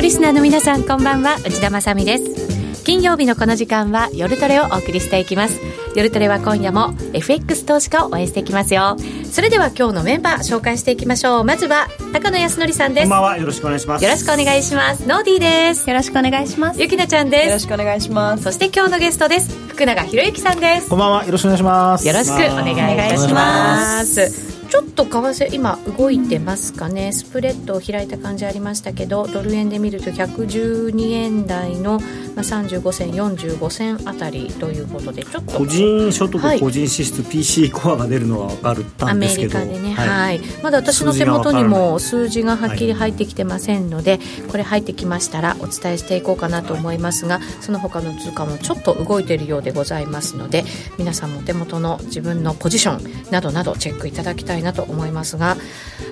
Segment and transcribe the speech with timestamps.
[0.00, 1.36] のリスナーの皆さんこんばんは。
[1.44, 2.84] 内田まさです。
[2.84, 5.60] 金曜日のこの時間は夜トレをお送りしていきます。
[5.94, 8.96] 夜トレは今夜も FX 投資家を応援していきますよ。
[9.30, 11.44] それでは今日のメンバー紹介していきましょう。
[11.44, 13.04] まずは高野康則さんです。
[13.04, 13.36] こんばんは。
[13.36, 14.04] よろしくお願いします。
[14.06, 15.06] よろしくお願いします。
[15.06, 15.90] ノーディーです。
[15.90, 16.80] よろしくお願いします。
[16.80, 17.46] ゆきなちゃんです。
[17.48, 18.44] よろしくお願いします。
[18.44, 19.50] そして今日のゲストです。
[19.68, 20.88] 福永博之さんです。
[20.88, 21.26] こんばんは。
[21.26, 22.06] よろしくお願いします。
[22.06, 27.12] よろしくお願いしますちょっと為替今動いてますかね。
[27.12, 50.64] スプレッドを開いた感じありましたけどドル円で見ると112円台の、まあ、35銭45銭あたりということでちょっと個人所得、個人支出 PC コアが出るのは分かるアメリカでね、はい、はい、まだ私の手元にも数字がはっきり入ってきてませんので、はい、これ入ってきましたらお伝えしていこうかなと思いますがその他の通貨もちょっと動いているようでございますので
[50.98, 55.56] 皆さんも手元の自分のポジションなどなどチェックいただきたいなと思いますが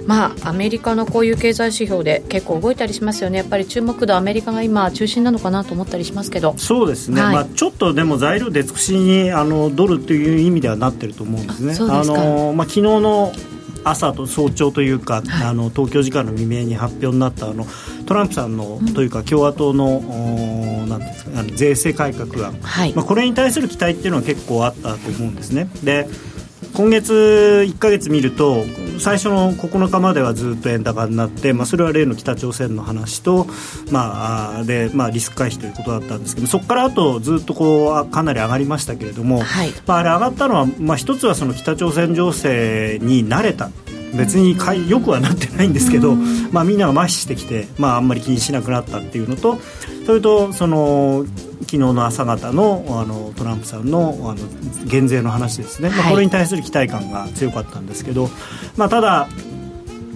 [0.06, 3.38] まあアメリカのこういう経済指標で結構動いたりしますよね。
[3.38, 6.54] やっぱり注目度アメリカが今中心なのかなと思ったりしますけど。
[6.56, 11.76] そうですね、はい、まあ、ちょっとでも材料出尽くしにあのドルという意味ではなってると思うんですね。
[11.90, 13.32] あのまあ、昨日の
[13.84, 17.66] 朝と早朝というか、はい、あの東京時間の未明に発表になったあの
[18.06, 20.00] トランプさんの、うん、というか共和党の
[20.86, 25.68] なんですかあの税制改革案、はい、まあ、これに対する期待っていうのは結構あったと思うんですね。
[25.84, 26.08] で
[26.78, 27.12] 今月
[27.66, 28.62] 1か月見ると
[29.00, 33.48] 最初の9日まではずっと円高になって、まあ、それは例の北朝鮮の話と、
[33.90, 43.70] まあでまあ、リスク回避ということだったんですけどそこからあとずっとこうかなり上がりましたけれども、はい、まあ、あれ上がったのは、まあ、一つはその北朝鮮情勢に慣れた。
[44.16, 46.14] 別にかいよくはなってないんですけど、
[46.50, 49.58] まあ、みんなが麻痺してきて、まあ、あんまり気にしなくなったっていうのと
[50.06, 51.26] それとその
[51.60, 54.36] 昨日の朝方のあのトランプさんのあの
[54.86, 58.28] 減税の話ですね、はい、まあ、これに対する期待感が強かったんですけど、
[58.76, 59.28] まあ、ただ、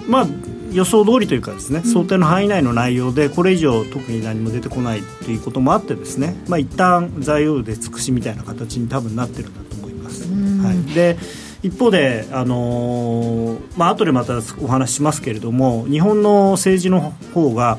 [0.08, 0.26] まあ、
[0.72, 10.24] 予想通りというかですね、想定の範囲内の内容でこれ以上特に何も出てこないということもあってですね、まあ、一旦材料で尽くしみたいな形に多分なってるんだと思います。
[10.32, 11.18] はい、で
[11.62, 17.78] 一方で、あのーまあ後でまたお話ししますけれども日本の政治の方が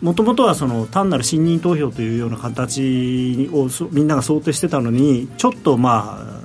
[0.00, 6.38] もともとはその単なる信任投票というような形をみんなが想定してたのにちょっとまあ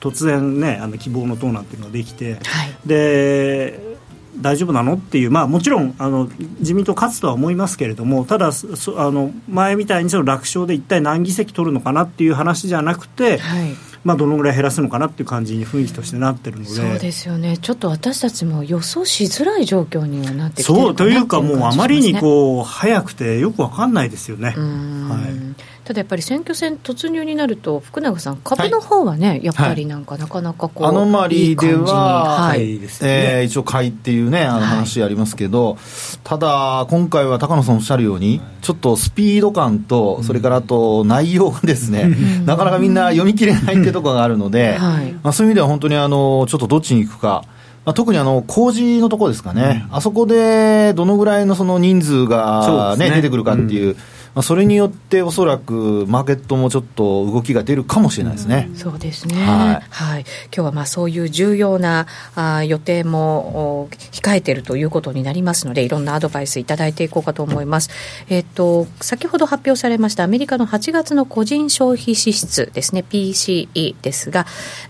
[0.00, 2.40] 突然ねあの希望の党なんていうのができて、はい、
[2.86, 3.98] で
[4.40, 16.70] 大丈夫なのっていう、まあ、もちろんあの自民党勝つとは思いますけれどもただあの前みたいにその楽勝で一体何議席取るのかなっていう話じゃなくて、はいまあ、どのぐらい減らすのかなっていう感じに雰囲気としてなってるので。
[16.70, 24.50] そうですよね、ちょっと私たちも予想しづらい状況にはなってきてるそうというか、もうあまりにこう早くてよくわかんないですよね。
[24.50, 35.78] はいただやっぱり選挙戦突入になると福永さん株の方はね、はい、やっぱりなんかなかなかこう、アノマリーでははい、えー、一応買いっていうねあの話ありますけど、はい、
[36.24, 47.44] ただ今回は高野さんおっしゃるようにちょっとスピード感とそれからあと内容がですね、 なかなかみんな読み切れないってところがあるので、はい、まあ、そういう意味では本当にあのちょっとどっちに行くか
[47.86, 53.16] まあ、特にあの工事のところですかね、うん、あそこでどのぐらいのその人数がね、ね。
[53.16, 53.96] 出てくるかっていう、うん
[54.38, 58.68] まあ、それによっておそらくマーケットもちょっと動きが出るかもしれないですね。
[58.70, 59.34] うん、そうですね。
[59.34, 59.82] はい。
[59.90, 62.06] はい、今日はまあそういう重要な
[62.36, 67.90] あ予定も控えているということになりますので、いろんなアドバイスいただいていこうかと思います。
[68.28, 74.46] えっ、と先ほど発表されましたアメリカの8月の個人消費支出ですね PCE ですが、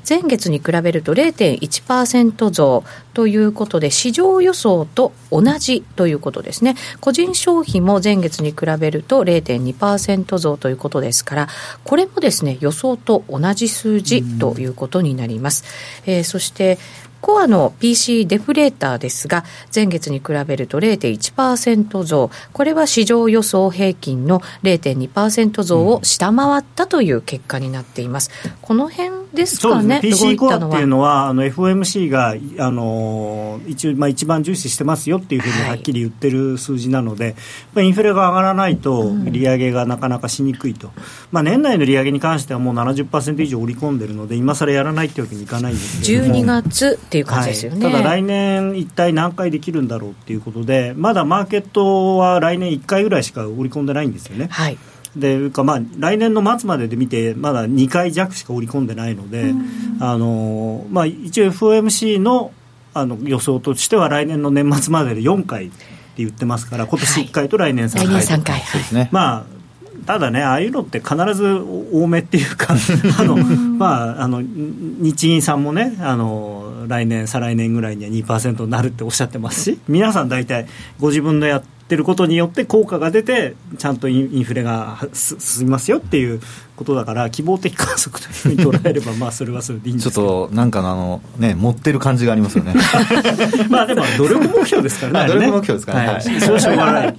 [0.06, 2.84] 前月に比べると0.1%増
[3.18, 6.76] ということで市場予想と同じということですね。
[7.00, 11.48] 個人消費も前月に比べると0.2%増ということですから、
[11.82, 15.64] これもですね、予想と同じ数字ということになります。
[16.06, 16.78] えー、そして、
[17.20, 28.30] コアの PC デフレーターですが、前月に比べると0.1%増、これは市場予想平均の0.2%増を下回ったという結果になっています。
[28.62, 37.36] この辺ですかね、PC コアっていうのは、あの FOMC があの一まあ、一番重視してますよっていうふうにはっきり言ってる数字なので、
[37.74, 40.91] はい、インフレが上がらないと、利上げがなかなかしにくいと、
[41.30, 54.49] まあ、年内の利上げに関してはもう70%以上織り込んでるので、今更やらないってわけにいかないんですけど12月っていう感じですよね、はい、ただ来年、一体何回できるんだろうっていうことで、まだマーケットは来年1回ぐらいしか織り込んでないんですよね。
[54.51, 54.78] はい。
[55.16, 59.55] でかまあ、来年の末までで見てまだ2回弱しか織り込んでないので、
[60.01, 62.53] あのまあ、一応 FOMC の
[62.93, 65.77] あの予想としては来年の年末までで4回って
[66.19, 69.58] 言ってますから今年1回と来年3回、はい、来年3回、はい、まあ
[70.06, 71.47] ただね、ああいうのって必ず
[71.92, 72.74] 多めっていうか
[73.18, 80.66] あの、まあ、あの日銀さんもねあの来年再来年ぐらいには2%になるっておっしゃってますし皆さん大体
[80.98, 86.41] ご自分のやっってることによって効果が出てちゃんとインフレが進みますよっていう
[86.78, 92.75] ことだから希望的観測というふうに捉えればまあそれはそれでいいんです ちょっとなんかあのね持ってる感じがありますよね。
[93.69, 97.16] まあでも努力目標ですからね 努力目標ですからね、はい、そうしょうがない。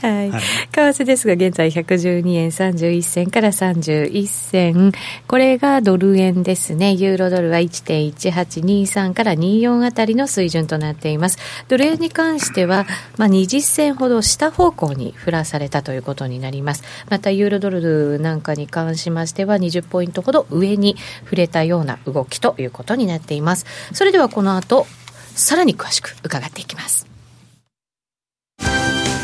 [0.00, 0.42] はい、はい、
[0.72, 4.92] 為替ですが現在112円31銭から31銭。
[5.26, 6.92] これがドル円ですね。
[6.92, 11.38] ユーロドルは1.1823から24あたりの水準となっています。
[11.68, 12.86] ドル円に関しては、
[13.16, 16.82] まあ、20銭ほど下方向に振らされたということになります。
[17.08, 23.66] またユーロドルなんかに関しましては20ポイントほど上に触れたような動きということになっています。
[23.92, 24.86] それではこの後
[25.34, 27.06] さらに詳しく伺っていきます。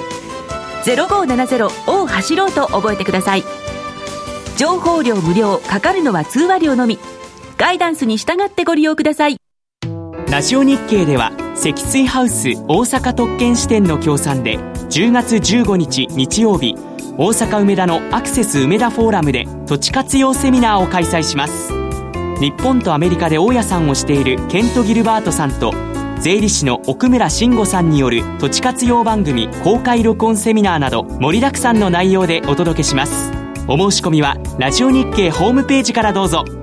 [0.84, 3.44] 0570を走ろうと覚えてください。
[4.58, 7.00] 情報量無料かかるのは通話料のみ。
[7.58, 9.38] ガイダンスに従ってご利用ください。
[10.30, 16.76] ラジオ日経では積水ハウス大阪特権支店の協賛で10月15日日曜日
[17.18, 21.74] 大阪梅田のアクセス梅田フォーラムで土地活用セミナーを開催します。
[22.40, 25.74] 日本とアメリカで大家さんをしているケント・ギルバートさんと
[26.22, 33.32] 税理士の奥村慎吾さんによる土地活用番組公開録音セミナーなど盛りだくさんの内容でお届けします。
[33.68, 36.59] お申し込みはラジオ日経ホームページからどうぞ。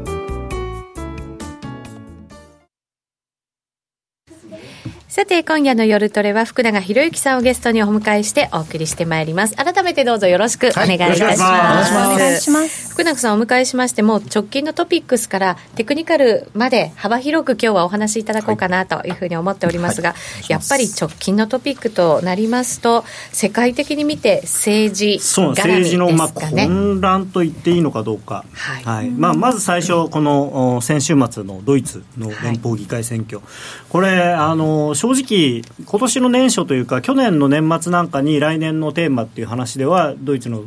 [5.16, 9.56] さて、今夜の夜トレは福永博之さんをゲストにお迎えしてお送りしてまいります。
[9.56, 11.40] 改めてどうぞよろしくお願いいたします。
[11.40, 12.90] はい、お願いします。
[12.90, 20.16] 福永さんをお迎えしまして、も直近のトピックスからテクニカルまで幅広く今日はお話しいただこうかなというふうに思っておりますが、は
[20.50, 23.02] い、やっぱり直近のトピックとなりますと、
[23.32, 28.44] 世界的に見て政治そう、政治のまあ混乱と言っていいのかどうか。
[28.52, 28.84] はい。
[28.84, 33.40] はい、まあ、まず最初、この先週末のドイツの連邦議会選挙。
[33.88, 40.64] これ、あの、正直、今年の年初というか、去年の年末なんかに来年のテーマっていう話では、ドイツの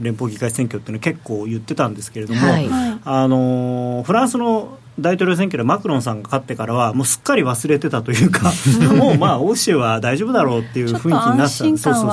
[0.00, 2.68] 連邦議会選挙っていうのは結構言ってたんですけれども、はい、
[3.04, 8.52] あのフランスの大統領選挙でマクロンさんが勝ってからはもうすっかり忘れてたというか
[8.96, 12.06] もうまあ欧州は大丈夫だろうっていう雰囲気になったそうそうそう。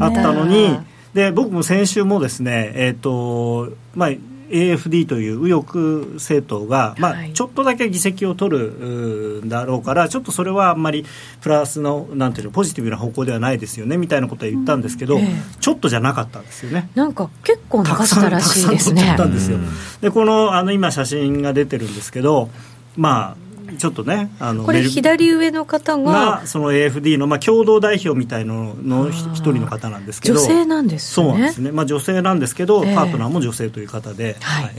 [0.00, 0.78] あったのに
[1.14, 4.10] で僕も先週もですねえっ、ー、とまあ
[4.50, 5.78] AFD という右翼
[6.14, 11.04] 政党が、まあ、ちょっとだけ議席を取るだろうから、ちょっとそれはあんまり
[11.40, 16.90] プラスのなんていうのポジティブな方向ではないですよねみたいなことは言ったんですけど、うんええ、ちょっとじゃなかったんですよね。
[16.94, 19.14] なんか結構流したらしいですね。
[19.16, 19.58] たんですよ。
[20.00, 22.48] でこのあの今写真が出てるんですけど、
[22.96, 30.34] まあちょっとねあのこれ左上の方がその AFD の、まあ、共同代表みたいのの一人の方なんですけど。
[30.40, 34.74] 女性なんです、ね、そうなんですね、まあ、女性なんですけど、えー、パートナーも女性という方で、はい、はい、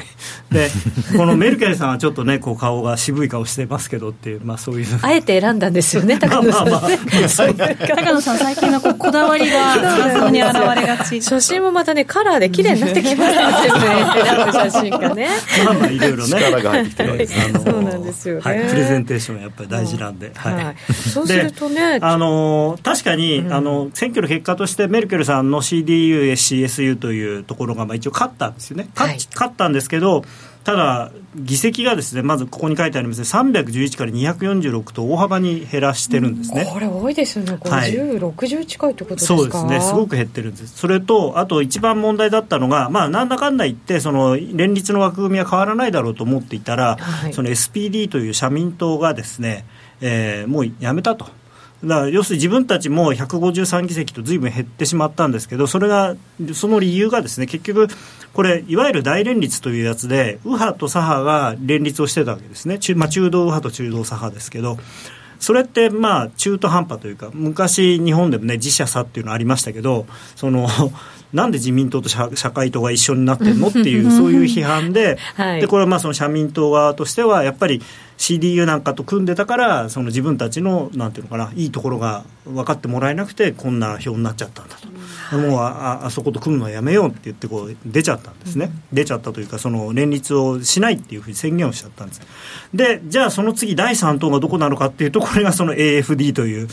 [0.51, 0.69] で
[1.17, 4.99] このメルケルさんはちょっとねこう顔が渋い顔してますけどっていう、まあ、そういう。
[5.01, 11.21] あえて選んだんですよね高野さん、 まあまあまあ、高野さん最近のこうこだわりがそに現れがち。
[11.23, 15.29] 写真もまたねカラーで綺麗になってきましたよね 選ぶ写真がね。
[15.65, 16.43] まあまあいろいろね。
[16.43, 17.27] 力が入ってきてる
[17.63, 30.23] そうなんですよね、はい、プレゼンテーションやっぱり大事なんで、はい、そうするとねあの確かに、うん、あの選挙の結果としてメルケルさんの CDU、CSU というところが、まあ、一応勝ったんですよね、はい、勝ったんですけど
[30.63, 33.23] ただ、議席がですねまずここに書いてありますね。
[33.25, 39.37] 311から246と大幅に減らしてるんですね、これ多いですよね、50、はい、60近いってことですか？
[39.37, 49.65] そうですね、すごく減ってるんです、それと、あと一番問題だったのが、まあ、なんだかんだ言って、その連立の枠組みは変わらないだろうと思っていたら、はい、その SPD という社民党がですね、
[50.01, 51.27] えー、もうやめたと。
[51.83, 56.15] だから要するに自分たちも153議席とずいぶん減ってしまったんですけど、それが、
[56.53, 57.87] その理由がですね、結局、
[58.33, 64.77] これ、いわゆる大連立というやつで、右派と左派が連立をしてたわけですね、中,、まあ、中道右派と中道左派ですけど、
[65.39, 70.05] それってまあ中途半端というか、昔、日本でもね、自社差っていうのありましたけど、
[70.37, 70.69] その
[71.33, 73.67] なんで自民党と社会党が一緒になってるの？
[73.67, 77.81] っていう、 そういう批判で、はい、でこれはまあその社民党側としては、やっぱり
[78.17, 84.87] CDU なんかと組んでたから、その自分たちのなんていうのかな、いいところが分かってもらえなくて、こんな票になっちゃったんだと、
[85.35, 92.21] はい、もうああそこと組むのはやめようって言ってこう、出ちゃったんですね、うん、出ちゃったというか、その連立をしないっていうふうに宣言をしちゃったんです。
[92.73, 96.67] でじゃあその次第3党がどこなのかっていうとこれがその AFD という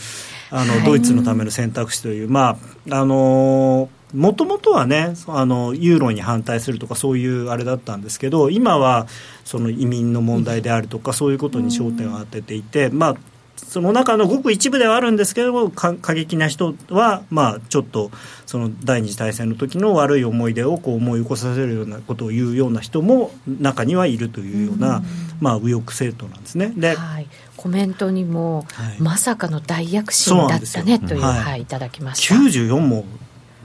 [0.51, 2.57] あの、ドイツのための選択肢というま
[2.89, 9.07] ああのーもともとはねあのユーロに反対するとかそういうあれだったんですけど今は
[9.45, 13.15] その移民の問題であるとか、そういうことに焦点を当てていて、まあ、
[13.55, 18.11] その中のごく一部ではあるんですけども過激な人は、まあ、ちょっと
[18.45, 25.03] その第二次大戦の時の悪い思い出をこう思い起こさせるようなことを言うような人も中にはいるというような、
[25.39, 26.73] まあ、右翼政党なんですね。
[26.75, 32.35] で、はい、コメントにも、はい、まさかの大躍進だったねという、はい、はい、いただきました。
[32.35, 33.05] 94も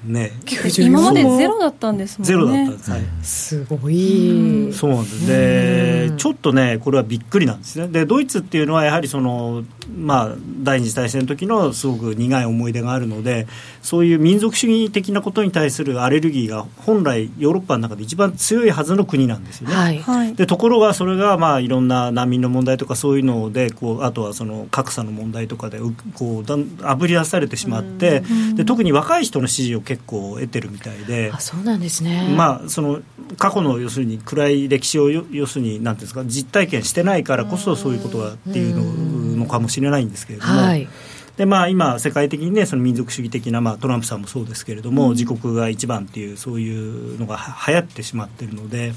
[0.06, 0.32] ね、
[0.78, 2.34] 今までゼロだったんですもんね。
[2.34, 2.90] ゼロだったんです。
[2.90, 4.70] はい、すごい。
[4.72, 5.26] そうなんです。
[5.26, 7.88] で、ちょっとね、これはびっくりなんですね。
[7.88, 13.46] で、ドイツっていうのはやはりそのまあ、第二次大戦の時のすごく苦い思い出があるので
[13.86, 19.76] そういう民族主義的なことに対するアレルギーが本来ヨーロッパの中で一番強いはずの国なんですよね。
[19.76, 25.78] はい、でところがそれが、まあ、いろんな難民の問題とかそういうのでこうあとはその格差の問題とかで
[26.14, 28.24] こうだあぶり出されてしまって
[28.56, 33.02] で特に若い人の支持を結構得てるみたいであそうなんですね、まあ、その
[33.38, 40.60] 過去の要するに暗い歴史を要するになんですか実体験してないからこそそういうことがっていうのかもしれないんですけれども。
[40.60, 40.88] はい
[41.36, 47.38] でまあ、今、世界的に、ね、その民族主義的な、まあ、トランプさんもそうですけれども、うん、自国が一番っていう、そういうのが
[47.68, 48.94] 流行ってしまっているので、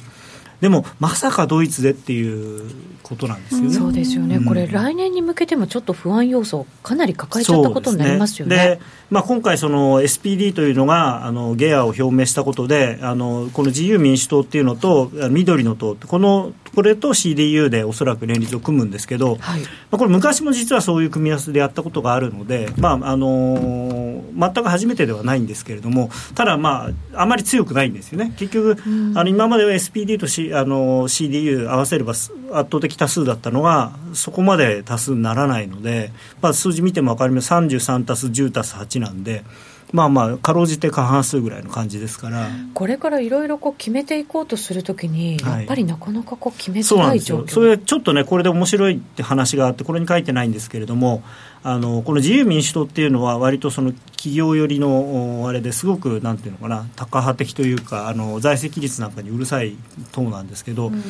[0.61, 2.69] でもまさかドイツでっていう
[3.01, 3.73] ことなんですよね。
[3.73, 8.55] そうですよね、うん、これ、来年に向けてもちょっと不安要素、かなり抱えちゃったことになりますよね。
[8.55, 8.79] で、
[9.09, 28.33] まあ、今回、その SPD というのがあのゲアを表明したことで、あのこの自由民主党っていうのと、緑の党、このこれと CDU でおそらく連立を組むんですけど、はい、まあ、これ、昔も実はそういう組み合わせでやったことがあるので、まああの全く初めてではないんですけれども、ただ、まあ、あまり強くないんですよね。
[28.37, 28.77] 結局、
[29.15, 36.11] あの今までは SPD と、C あの CDU 合わせれば圧倒的多数だったのがそこまで多数にならないので、
[36.41, 39.43] まあ、数字見ても分かります33足す10足す8なんで。
[39.91, 42.47] まあまあかろうじて過半数ぐらいの感じですから。
[42.73, 51.23] これからいろいろ決めていこうとするときに、やっぱりなかなかこう決めづらい状況、はい、それちょっとねこれで面白いって話があってこれに書いてないんですけれども
[51.63, 59.75] あのこの自由民主党っていうのは割とその企業寄りのあれですごくなんていうのかなタカ派的というかあの財政規律なんかにうるさい
[60.11, 61.03] 党なんですけど、うん、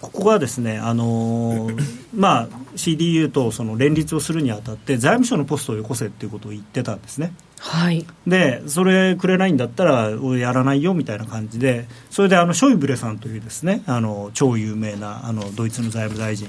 [0.00, 1.70] ここがですねあの、
[2.14, 7.32] まあ、CDU とその連立をするにあたって財務省のポストをよこせっていうことを言ってたんですね。
[7.66, 16.46] はい、でそれくれないんだったらやらないよみたいな感じでそれであのショイブレさんというですねあの超有名なあのドイツの財務大臣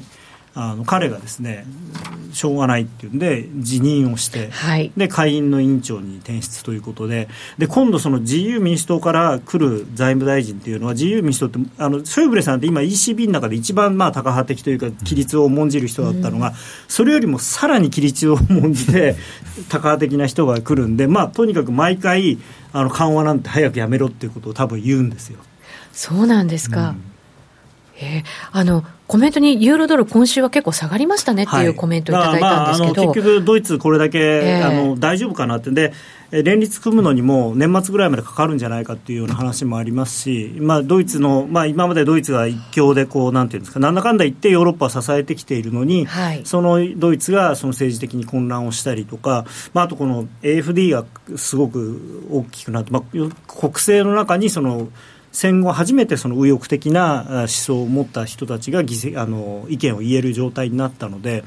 [0.56, 1.66] あの彼がですね
[2.32, 16.54] しょうがないっていうんで辞任をして、はい、で下院の委員長に転出ということでで今度その自由民主党から来る財務大臣っていうのは自由民主党ってあのショイブレさんって今 ECB の中で一番まあタカ派的というか規律を重んじる人だったのが、うん、
[16.88, 19.16] それよりもさらに規律を重んじて
[19.68, 22.38] タカ派的な人が来るんでまあとにかく毎回
[22.72, 25.40] あの緩和なんて早くやめろっていうことを多分言うんですよ。
[25.92, 27.15] そうなんですか、うん
[27.98, 35.94] えー、あのコメントにユーロドル、今週は結構下がりましたねっていうコメントいただいたんですけど、はいまあ、結局、ドイツ、これだけ、えー、あの大丈夫かなって、で
[36.32, 51.06] 連立組むのにも年末ぐらいまでかかるんじゃないかっていうような話もありますし、まあ、ドイツの、まあ、今までドイツが一強でこう、なんていうんですか、なんだかんだ言ってヨーロッパを支えてきているのに、はい、そのドイツがその政治的に混乱をしたりとか、まあ、あとこの AFD が
[51.38, 53.04] すごく大きくなって、まあ、
[53.48, 54.90] 国政の中にその、
[55.36, 58.84] 戦後初めてその右翼的な思想を持った人たちがあ
[59.26, 61.44] の意見を言える状態になったので。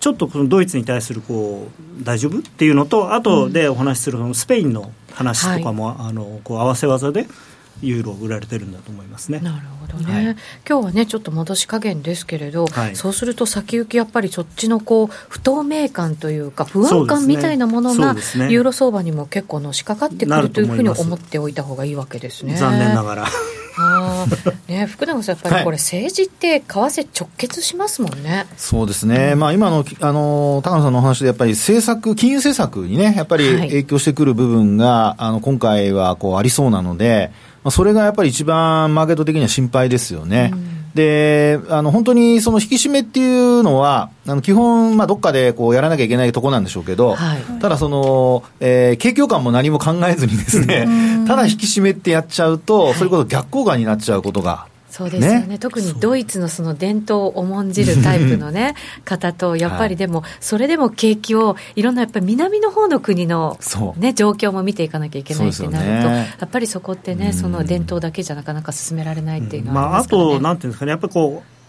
[0.00, 1.68] ちょっとこのドイツに対するこ
[2.00, 7.26] う大丈夫っていうのとあとでお話しするそのスペインの話とかも、はい、あのこう合わせ技で
[7.82, 9.40] ユーロ売られてるんだと思いますね。
[9.40, 10.12] なるほどね。
[10.12, 10.36] はい、
[10.68, 22.56] 今日はねちょっと戻し加減ですけれど、はい、そうすると先行きやっぱりそっちのこう不透明感というか不安感みたいなものが、ねね、ユーロ相場にも結構のしかかってくるというふうに思っておいた方がいいわけですね。
[22.56, 23.26] 残念ながら。
[23.78, 24.26] あ
[24.68, 37.30] ね、福永さん、やっぱりこれ、政治って為替直結しますもんね、はい、そうですね、まあ、今のあの高野さんのお話で、やっぱり政策、金融政策にね、やっぱり影響してくる部分が、はい、あの今回はこうありそうなので、
[37.62, 40.50] まあ、それがやっぱり一番マーケット的には心配ですよね。
[40.52, 40.94] うん。
[40.94, 50.86] で、あの、本当にその引き締めっていうのは、あの、基本、まあ、どっかでこうやらなきゃいけないところなんでしょうけど、はい、ただその、えー、景況感も何も考えずにですね、
[51.26, 63.58] ただ引き締めってやっちゃうと、それこそ逆効果になっちゃうことがそうですよね、ね、特にドイツのその伝統を重んじるタイプのね方とやっぱりでも、それでも景気をいろんなやっぱり南の方の国の、
[63.96, 71.59] ね、状況も見ていかなきゃいけないってなると、ね、やっぱりそこってねその伝統だけじゃなかなか進められないっていうのはあね、まあ、あとなんていうんですかねやっぱりこう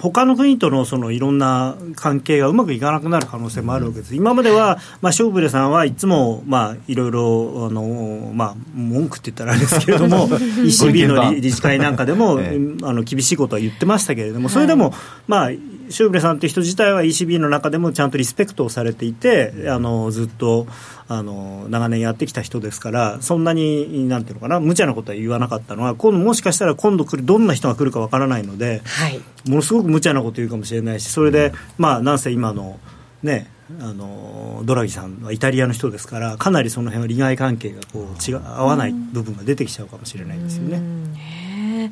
[0.00, 10.26] 他の国とのそのいろんな関係がうまくいかなくなる可能性もあるわけです、今までは、まあ、勝負さんはいつも、まあ、いろいろあの、まあ、文句って言ったらあれですけれども、
[10.64, 14.94] ECB の理事会なんかでも、 ええ、あの厳しいことは言ってましたけれども、それでも、
[15.28, 15.50] まあ、
[15.90, 20.66] シューブレさんという人自体は ECB の中でもちゃんとリスペクトをされていてあのずっと
[21.12, 32.78] あの長年やってきた人ですからそんなになんていうのかな無茶なことは言わなかったのは今度もしかしたら今度来るどんな人が来るかわからないので、はい、ものすごく無茶なこと言うかもしれないしそれで、まあなんせ今の
[33.24, 33.50] ね
[33.80, 41.90] あのドラギさんはイタリアの人ですからかなりその辺は利害関係がこう違う合わない部分が出てきちゃうかもしれないですよね。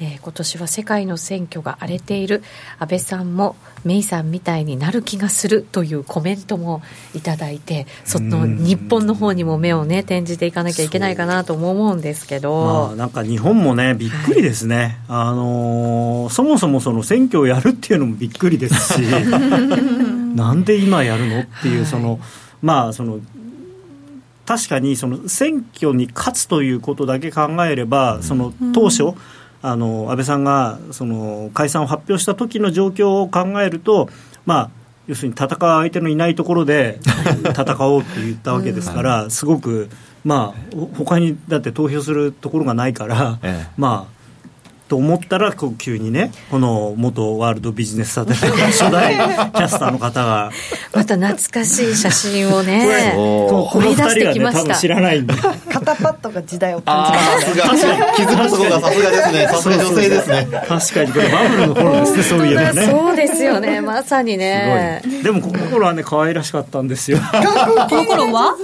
[0.00, 2.42] えー、今年は世界の選挙が荒れている。
[2.78, 6.82] 安倍さんもメイさんみたいになる気がするというコメントも
[7.14, 14.76] いただいてその日本の方にも目をね転じていかなきゃいけないかなと思うんですけど、まあ、なんか日本もねびっくりですね、
[15.08, 19.02] はい、あのー、そもそもその選挙をやるっていうのもびっくりですし
[20.36, 22.20] なんで今やるのっていうその、はい、
[22.62, 23.18] まあその
[24.46, 29.14] 確かにその選挙に勝つということだけ考えればその当初、うん
[29.62, 34.08] あの安倍さんがその解散を発表した時の状況を考えると、
[34.44, 34.70] まあ、
[35.06, 36.98] 要するに戦う相手のいないところで
[37.56, 39.88] 戦おうって言ったわけですから、すごく、
[40.24, 44.21] まあ、他にだって投票するところがないから、ええ、まあ、
[44.92, 50.50] と思ったらこう急にねこの元ワールドビジネスサテライトの初代 キャスターの方が。
[50.92, 55.32] また懐かしい写真をねこの2人がね多分知らないんで。
[55.32, 59.48] 肩パッドが時代を感じます気づくとこがさすがですね。
[59.50, 60.46] さすが女性ですね。
[60.68, 62.86] 確かにこれバブルの頃ですねそういえばね。
[62.86, 65.00] そうですよねまさにね。
[65.22, 67.18] でもこの頃はね可愛らしかったんですよ。
[67.88, 68.54] この頃は？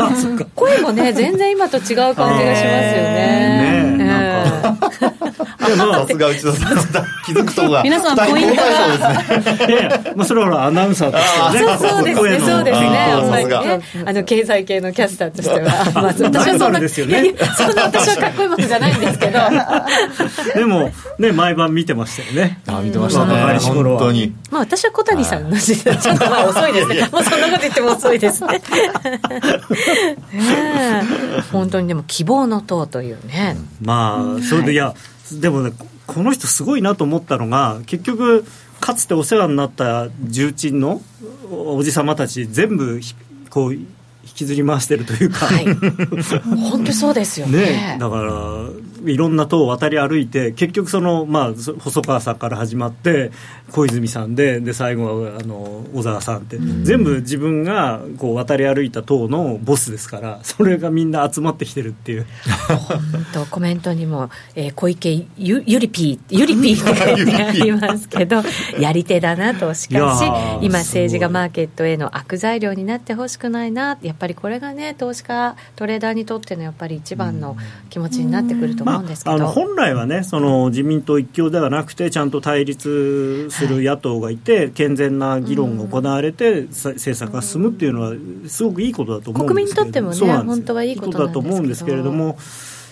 [0.56, 2.70] 声もね全然今と違う感じがしますよ
[3.12, 3.98] ね。
[3.98, 11.78] ねなんかさすが内田さん気づくとこが皆さんポイントがいやいや、まあ、それはアナウンサーとしてね。
[11.78, 12.86] そうですねそうですね。
[12.86, 13.82] やっぱりね。
[14.06, 17.34] あの経済系のキャスターとしては、 まあ、私はそんなですよね。
[17.56, 19.38] そんな私はかっこいいものじゃないんですけど。
[20.54, 22.60] でもね毎晩見てましたよね。
[22.66, 23.58] あ見てましたね。
[23.60, 24.34] 本当に。
[24.50, 25.98] まあ私は小谷さんの時代。
[25.98, 27.08] ちょっとまあ遅いですね。
[27.12, 28.60] もうそんなこと言っても遅いですね。
[31.52, 33.56] 本当にでも希望の党というね。
[33.82, 34.94] まあそれでいや、
[35.32, 35.72] でもね
[36.06, 38.44] この人すごいなと思ったのが結局
[38.80, 41.00] かつてお世話になった重鎮の
[41.50, 43.00] おじ様たち全部
[43.50, 43.86] こう引
[44.22, 45.64] きずり回してるというか、はい、
[46.70, 47.58] 本当そうですよね。
[47.58, 47.96] ね。
[48.00, 48.32] だから
[49.04, 53.30] いろんな党を渡り歩いて結局その、まあ、細川さんから始まって
[53.72, 62.26] 小泉さんでで最後はあの小沢さんって、全部自分がこう渡り歩いた党のボスですからそれがみんな集まってきてるっていう。
[62.68, 63.00] 本
[63.32, 68.42] 当コメントにも、えー、小池ゆゆりぴーゆりぴー って書いてありますけど
[68.78, 77.56] やり手だなとしかし今政治がマーケットへの悪材料になってほしくないなやっぱりこれがね投資家トレーダーにとってのやっぱり一番の
[77.90, 78.93] 気持ちになってくると思う。
[78.93, 88.12] んですまあ、あの本来はねその自民党一強ではなくてちゃんと対立する野党がいて、はい、健全な議論が行われて、政策が進むっていうのは
[88.48, 92.38] すごくいいことだと思うんですけど国民にとってもね本当はいいことだと思うんですけれども。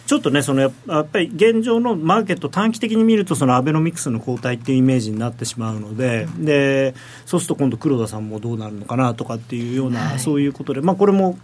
[0.06, 0.72] ちょっとね、そのやっ
[1.06, 11.38] ぱり現状のマーケット、短期的に見ると、そのアベノミクスの後退っていうイメージになってしまうので、でそうすると今度、黒田さんもどうなるのかなとかっていうような、はい、そういうことで、まあ、これも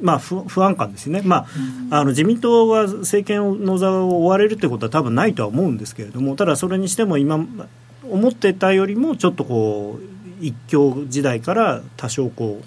[0.00, 1.46] まあ、不安感ですね、ま
[1.90, 7.44] あ、あの自民党は政権の座を追われるということは多分ないとは思うんですけれども、ただそれにしても今、
[8.08, 12.64] 思ってたよりもちょっとこう、一強時代から多少こう、はい、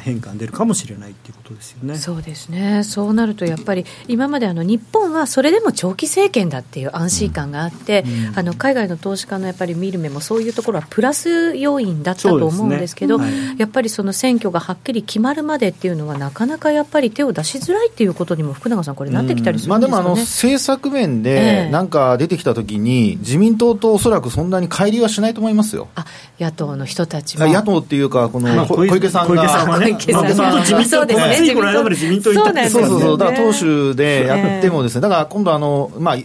[0.00, 1.96] 変化が出るかもしれないっていうことですよね。
[1.96, 2.82] そうですね。
[2.84, 19.98] そうなるとやっぱり今まであの日本はそれでも長期政権だっていう安心感があって、うん、あの海外の投資家のやっぱり見る目もそういうところはプラス要因だったと思うんですけど、ねはい、やっぱりその選挙がはっきり決まるまでっていうのはなかなかやっぱり手を出しづらいっていうことにも福永さんこれなってきたりするんですか、ね？
[19.98, 25.88] うん、まあ、でもあの政策面でなんか出てきたときに、自民党とおそらくそんなに乖離はしないと思いますよ。
[25.94, 26.04] あ
[26.40, 27.46] 野党の人たちも。
[27.46, 31.36] 野党っていうかこの小池さんが、小池さんそ自民党ですね。
[31.36, 33.18] ついこの間まで自民党にいたってそうそうそう。
[33.18, 36.16] だから党首でやってもですね、だから今度あの、まあ、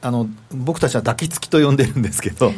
[0.00, 2.52] あの僕たちは抱きつきと呼んでるんですけど、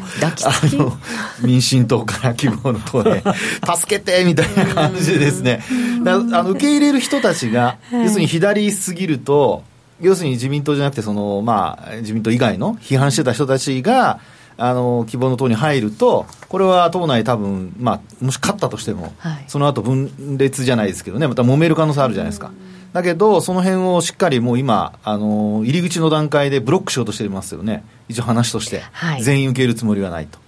[1.42, 3.22] 民進党から希望の党で、
[3.76, 5.62] 助けてみたいな感じでですね、
[6.04, 9.64] あの受け入れる人たちが、要するに左すぎると、
[10.02, 14.20] 要するに自民党じゃなくてその、まあ、自民党以外の批判してた人たちが、
[14.60, 22.52] あの希望の党に入ると、これは党内、多分まあもし勝ったとしても、はい、その後分裂じゃないですけどね、また揉める可能性あるじゃないですか。
[22.92, 30.38] だけど、その辺をしっかりもう今、あの入り口の段階でブロックしようとしてますよね、一応話として、はい、全員受け入れるつもりはないと。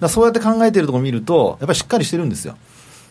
[0.00, 2.56] だそうやって考えてるところを見ると、やっぱりしっかりしてるんですよ。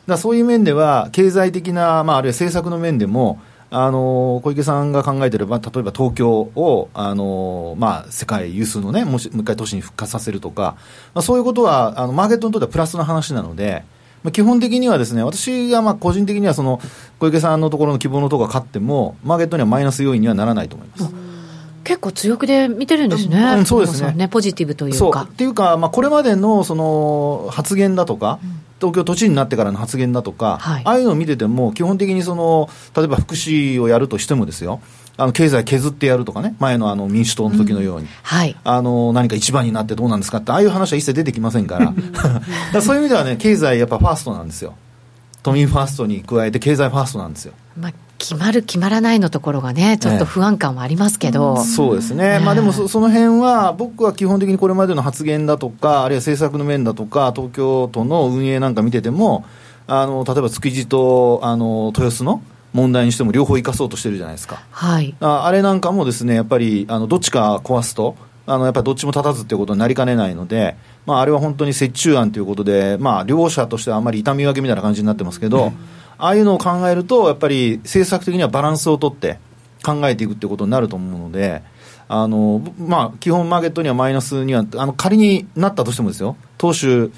[0.08, 3.40] だそういう面では、経済的な、まあ、あるいは政策の面でも、
[3.74, 10.76] あの小池さんが考えてれば、例えば東京を、あのまあ、世界有数のね、もしもう一回都市に復活させるとか、
[11.14, 13.86] まあ、そういうことはあのマーケットにとってはプラスの話なので、
[14.24, 16.82] まあ、基本的にはですね、私がまあ個人的にはその
[17.20, 21.14] 小池さんのところの希望のところが勝っても、マーケットにはマイナス要因にはならないと思います。
[21.86, 24.12] 結構強気で見てるんですね、うん、そうですね。
[24.14, 25.22] ねポジティブというか。
[25.24, 32.68] っていうか、まあ、これまでのその発言だとか、うん東京都知事になってからの発言だとか、はい、ああいうのを見てても、基本的にその
[32.98, 34.82] 例えば福祉をやるとしてもですよ、
[35.18, 38.12] あの経済削ってやるとかね、前のあの民主党の時のように、うん。
[38.24, 41.94] はい、あの何か一番になってどうなんですかって、ああいう話は一切出てきませんから。
[41.94, 42.42] か
[42.74, 44.74] らそういう意味ではね、経済やっぱファーストなんですよ。
[45.44, 47.54] 都民ファーストに加えて経済ファーストなんですよ。
[47.80, 59.44] まあ決まる、決まらないのところがね、ちょっと不安感はありますけど、ね、そうですね、まあ、でもその辺は、僕は基本的にこれまでの発言だとか、あるいは政策の面だとか、東京都の運営なんか見てても、
[59.88, 64.64] あの例えば築地とあの豊洲の問題にしても両方生かそうとしてるじゃないですか。
[64.72, 75.74] はい、ああれなんかもですねやっぱりあのどっちか壊すとあのやっぱりどっちも立たずっていうことになりかねないので、まあ、あれは本当に折衷案ということで、まあ、両者としてはあまり痛み分けみたいな感じになってますけど、うん、
[76.22, 79.40] ああいうのを考えると、やっぱり政策的にはバランスを取って
[79.84, 81.64] 考えていくってことになると思うので、
[82.08, 87.12] あのまあ、基本マーケットにはマイナスには、あの仮になったとしてもですよ、当主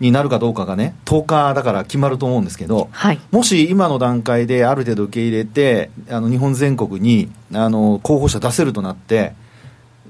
[0.00, 9.34] になるかどうかがね、10日だから決まると思うんですけど、はい、もし今の段階である程度受け入れて、あの日本全国にあの候補者出せるとなって、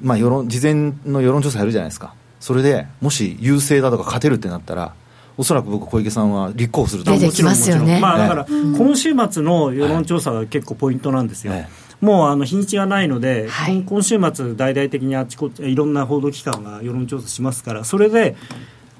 [0.00, 4.94] まあ、世論事前の世論調査やるじゃないですか、それでもし優勢だとか勝てるってなったら、
[5.42, 11.52] おそらく僕、小池さんは立候補すると思いますよね、まあ、だから、今週末の世論調査が結構ポイントなんですよ。
[12.00, 18.36] もうあの日にちがないので、はい、今週末、大々的にあちこちいろんな報道機関が世論調査しますから、それで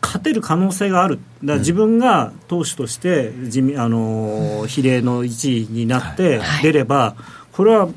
[0.00, 7.14] 勝てる可能性がある、だから自分が党首として自民あの比例の1位になって出れば、
[7.52, 7.88] これは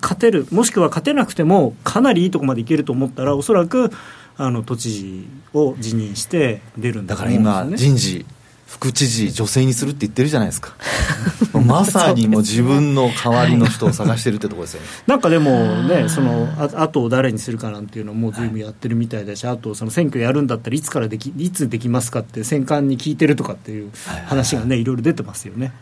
[0.00, 3.92] 勝てる、もしくは勝てなくても、かなりいいところまでいけると思ったら、おそらく
[4.42, 8.26] あの都知事を辞任して出るんだ、ね、だから今、人事
[8.66, 10.74] 副知事女性にするって言ってるじゃないですか。
[11.66, 14.86] まさにもう自分の代わりの人を探してるってところですよね。
[15.06, 23.90] なんかでもねそのあとを誰にするかなんていうのもずいぶんやってるみたいだし、あとその選挙やるんだったらいつからできいつできますかって選管に聞いてるとかっていう
[24.26, 25.72] 話がね、いろいろ出てますよね、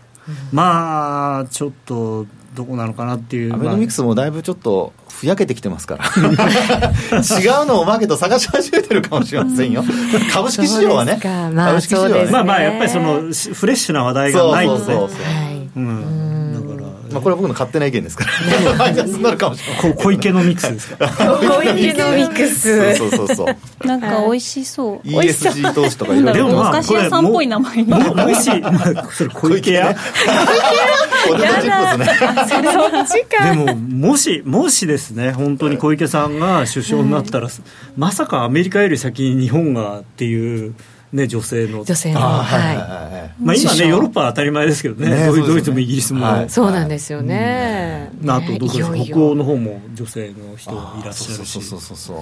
[0.53, 2.27] まあちょっと
[2.61, 3.55] どこなのかなっていう。
[3.55, 6.05] アベノミクスもだいぶちょっとふやけてきてますから。
[6.05, 9.83] 違うのをマーケット探し始めてるかもしれませんよ。
[10.33, 11.19] 株式市場はね。
[11.25, 12.31] まあ、株式市場はね。
[12.31, 15.19] まあまあやっぱりそのフレッシュな話題がないとねそうそうそう、
[15.77, 16.30] うん
[17.13, 18.75] まあ、これは僕の勝手な意見ですから。
[18.77, 19.97] マイナスになるかもしれない。
[19.97, 21.09] 小池のミックスですか？
[21.09, 22.97] 小池のミックス。
[22.97, 24.99] そうそうそうなんか美味しそう。
[25.07, 26.61] ESG 投資とかいろいろ。
[26.61, 28.51] お菓子屋さんっぽい名前にももし、
[29.13, 29.73] それ小池？
[29.73, 29.95] 屋？
[31.29, 33.27] ポテトチップスね。
[33.45, 35.33] でももしもしですね。
[35.33, 37.49] 本当に小池さんが首相になったら、
[37.97, 40.75] まさかアメリカより先に日本がっていう
[41.13, 41.85] ね、女性の。
[41.85, 45.11] 女性のはい、まあ、今ねヨーロッパは当たり前ですけどね。
[45.11, 48.97] ねドイツもイギリスも、はい、そうなんですよね、うん、あとどこですか？
[48.97, 51.51] 北欧の方も女性の人がいらっしゃるし。
[51.51, 52.17] そうそうそうそう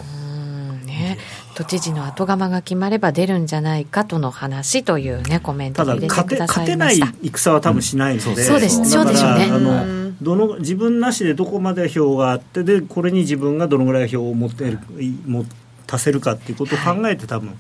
[0.87, 1.19] ね、
[1.55, 7.07] 都知事の後釜が決まれば出るんじゃないかとの話というねコメントを入れてくださいました。
[7.07, 9.49] 勝てない戦は多分しないので、うん、そうですそうでしょうね。
[9.53, 14.79] あのどの自分なしでどこまで票があってでこれに自分がどのぐらい票を持ってる
[15.27, 15.45] 持
[15.87, 17.57] たせるかっていうことを考えて多分、はい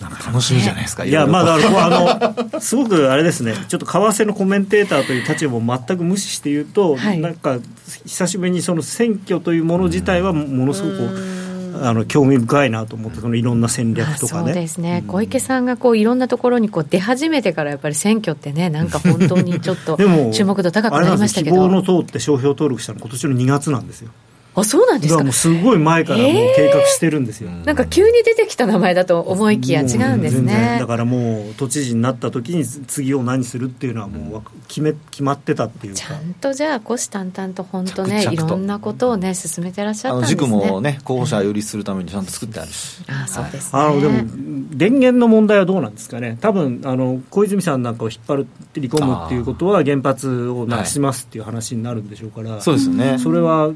[0.00, 7.58] なんか楽しみじゃないですか、いや、まあ、だからあの、 すごくあれですね、ちょっと為替のコメンテーターという立場を全く無視して言うと、はい、なんか、
[8.06, 11.38] 久しぶりにその選挙というもの自体は、ものすごく。
[11.80, 14.44] あの興味深いなと思って、そのいろんな戦略とかね。
[14.46, 19.96] そうですね、小池さんがこういろんなところにこう出始めてから、やっぱり選挙ってね、なんか本当にちょっと
[20.32, 24.10] 注目度高くなりましたけど、希望の党って商標登録したの、今年の2月なんですよ。
[24.60, 25.22] あそうなんですか。
[25.22, 30.78] もうすごい前からもう計画してるんですよ、えー、なんか急に出てきた名前だと思いきや違うんですね。
[30.80, 40.40] だからもう都知事になった時に次を何するっていうのはもう決め決まってたっていうちゃんとじゃあ虎視眈々と本当ねいろんなことをね進めてらっしゃったんですね。
[40.40, 46.38] 軸もね候補者有利するためにちゃんと作ってあるし、あそうです、ね、あのでも電源の問題はどうなんですかね。
[46.40, 53.18] 多分あの小泉さんなんかを引っ張るってり込むっていうことは原発をなくしますっていう話になるんでしょうから、はい、そうですね。
[53.18, 53.70] それは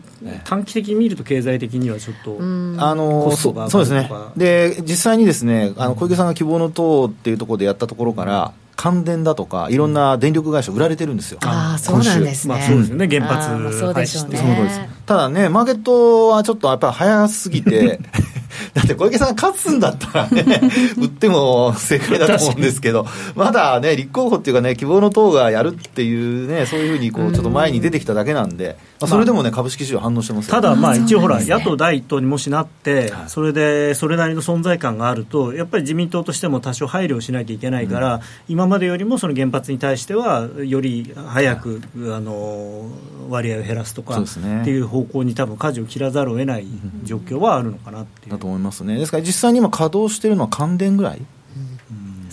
[0.45, 11.39] 短期的に見ると経済済的にはちょっと、あのそそうですね、で実際にですねあの小池さんが希望の党っていうところでやったところから、関電だとか、いろんな電力会社売られてるんですよ。
[11.43, 12.55] ああ、そうなんですね。
[12.55, 14.37] まあ、そうですよね、原発廃止って。
[14.37, 14.81] そうです。
[15.07, 18.01] ただね、マーケットはちょっとやっぱり早すぎて、
[18.75, 20.61] だって小池さん勝つんだったらね、
[20.99, 42.91] 売っても正解だと思うんですけど、まだね、立候補っていうかね、希望の党がやるっていうね、そういうふうにこうちょっと前に出てきただけなんで、まあ、それでもね、株式市場反応してますただ、まあ、一応ほら、野党第一党にもしなって、それでそれなりの存在感があると、やっぱり自民党としても多少配慮しなきゃいけないから、今までよりもその原発に対しては、より早く、あの
[43.29, 44.25] 割合を減らすとかっ
[44.65, 46.67] ていう方向に多分舵を切らざるを得ない
[47.05, 48.39] 状況はあるのかなっていう。
[48.43, 48.99] だと思いますね。
[48.99, 51.23] ですから実際に今稼働しているのは関電ぐらい？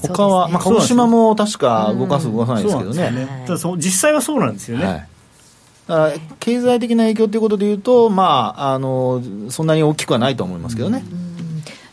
[0.02, 3.46] 他は、ね、まあ、鹿児島も確か動かす、動かさないですけどね、ね。
[3.78, 4.86] 実際はそうなんですよね。
[4.86, 5.08] はい。
[5.88, 11.04] だから経済的な影響ということでいうと、まあ、あのそんなに大きくはないと思いますけどね。
[11.12, 11.29] うん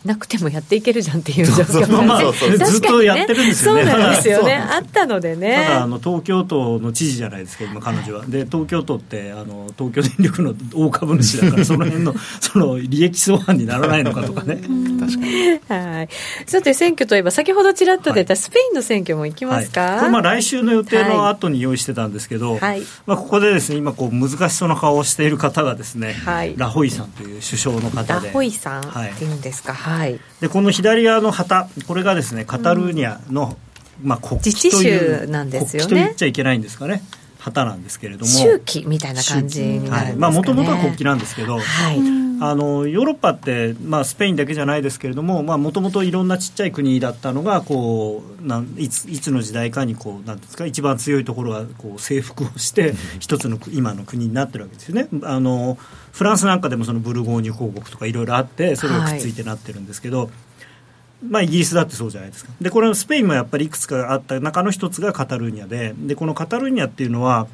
[0.07, 3.85] なくてもやっていけるじゃんっていう状況が、 ね、ずっとやってるんですよね。
[3.85, 4.55] そうなんですよね。
[4.55, 5.64] あったのでね。
[5.66, 8.25] ただあの東京都の知事じゃないですか今彼女は。
[8.27, 14.61] で東京都ってあの東京電力の大株主だからその辺のその利益相反にならないのかとかね。
[15.69, 16.09] はい。
[16.47, 19.81] さて選挙といえば先ほどちらっと出たスペインの選挙もいきますか？
[19.83, 28.27] はい、これまあ来週の予定の後に用意してたんですけど、はい、まあここでですね今こう難しそうな顔をしている方がですね、はい、ラホイさんという首相の方で。
[28.27, 28.85] ラホイさんっ
[29.19, 29.75] ていうんですか？
[29.75, 30.21] はい。
[30.40, 33.57] でこの左側の旗これがですねカタルーニャの、
[34.03, 37.03] うん、まあ、国旗というなんですよ、ね、国旗と言っちゃいけないんですかね
[37.47, 38.27] 旗なんですけれども。
[38.27, 41.63] 周期みたいな感じになるんですか、ね、はい、まあもともとは国旗なんですけど、はい、
[42.41, 55.09] あのヨーロッパって、まあ、スペインだけじゃないですけれどももともといろんなちっちゃい国だったのがこうなんいついつの時代かにこうなんですか一番強いところがこう征服をして一つの今の国になってるわけですよね。
[55.23, 55.79] あの
[56.13, 60.29] フランスなんかでもそのブルゴーニュ公国とかいろいろあってそれがくっついてなってるんですけど、はい
[61.23, 62.53] まあ、イギリスだってそうじゃないですか。
[62.61, 67.47] でこれスペインもやっぱりいくつかあった中の一つがカタルーニャででこのカタルーニャっていうのは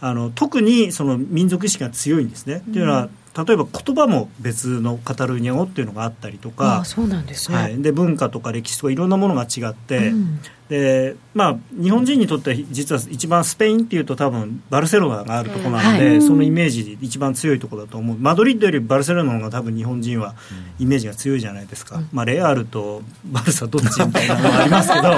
[0.00, 2.54] あの特にその民族意識が強いんですね。
[2.54, 3.08] うん、っていうのは
[3.46, 18.16] 例えば言葉も別のカタルーニャ語っていうのがあったりとかそうなんですね、はい、で文化とか歴史とかいろんなものが違って、うん、でまあ、日本人にとっては実は一番スペインっていうと多分バルセロナがあるところなので、はい、そのイメージ一番強いところだと思う。
[18.18, 20.34] マドリッドよりバルセロナの方が多分日本人は
[20.80, 25.08] イメージが強いじゃないですか、うん、まあ、レアルとバルサどっちみたいなのがありますけど、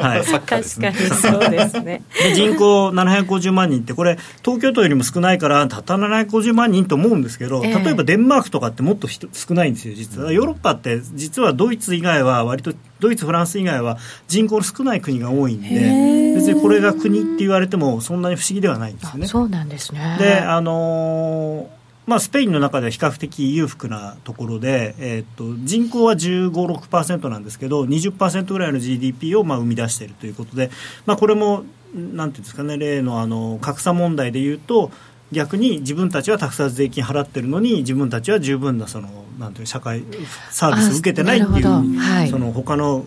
[0.00, 2.02] はい、 確かにそうですね。
[2.22, 10.32] で人口750万人ってこれ東京都よりも少ないからたった750万人と思うんですけど、例えばデンマークとかってもっと少ないんですよ実は。
[10.32, 19.26] ヨーロッパって実はドイツ以外は割とドイツ、フランス以外は人口の少ない国が多いんで、別にこれが国って言われても、そんなに不思議ではないんですよね。
[19.26, 30.70] そうなんですねであのーまあ、スペインの中では比較的裕福なところで、えー、っと人口は15、6%なんですけど20%ぐらいの GDP をまあ生み出しているということで、
[31.04, 34.92] まあ、これもなんていうんですかね例のあの格差問題でいうと
[35.32, 40.04] 逆に自分たちはたくさん税金払ってるのに自分たちは十分なそのなんていう社会
[40.50, 43.04] サービスを受けてないっていう、はい、その他の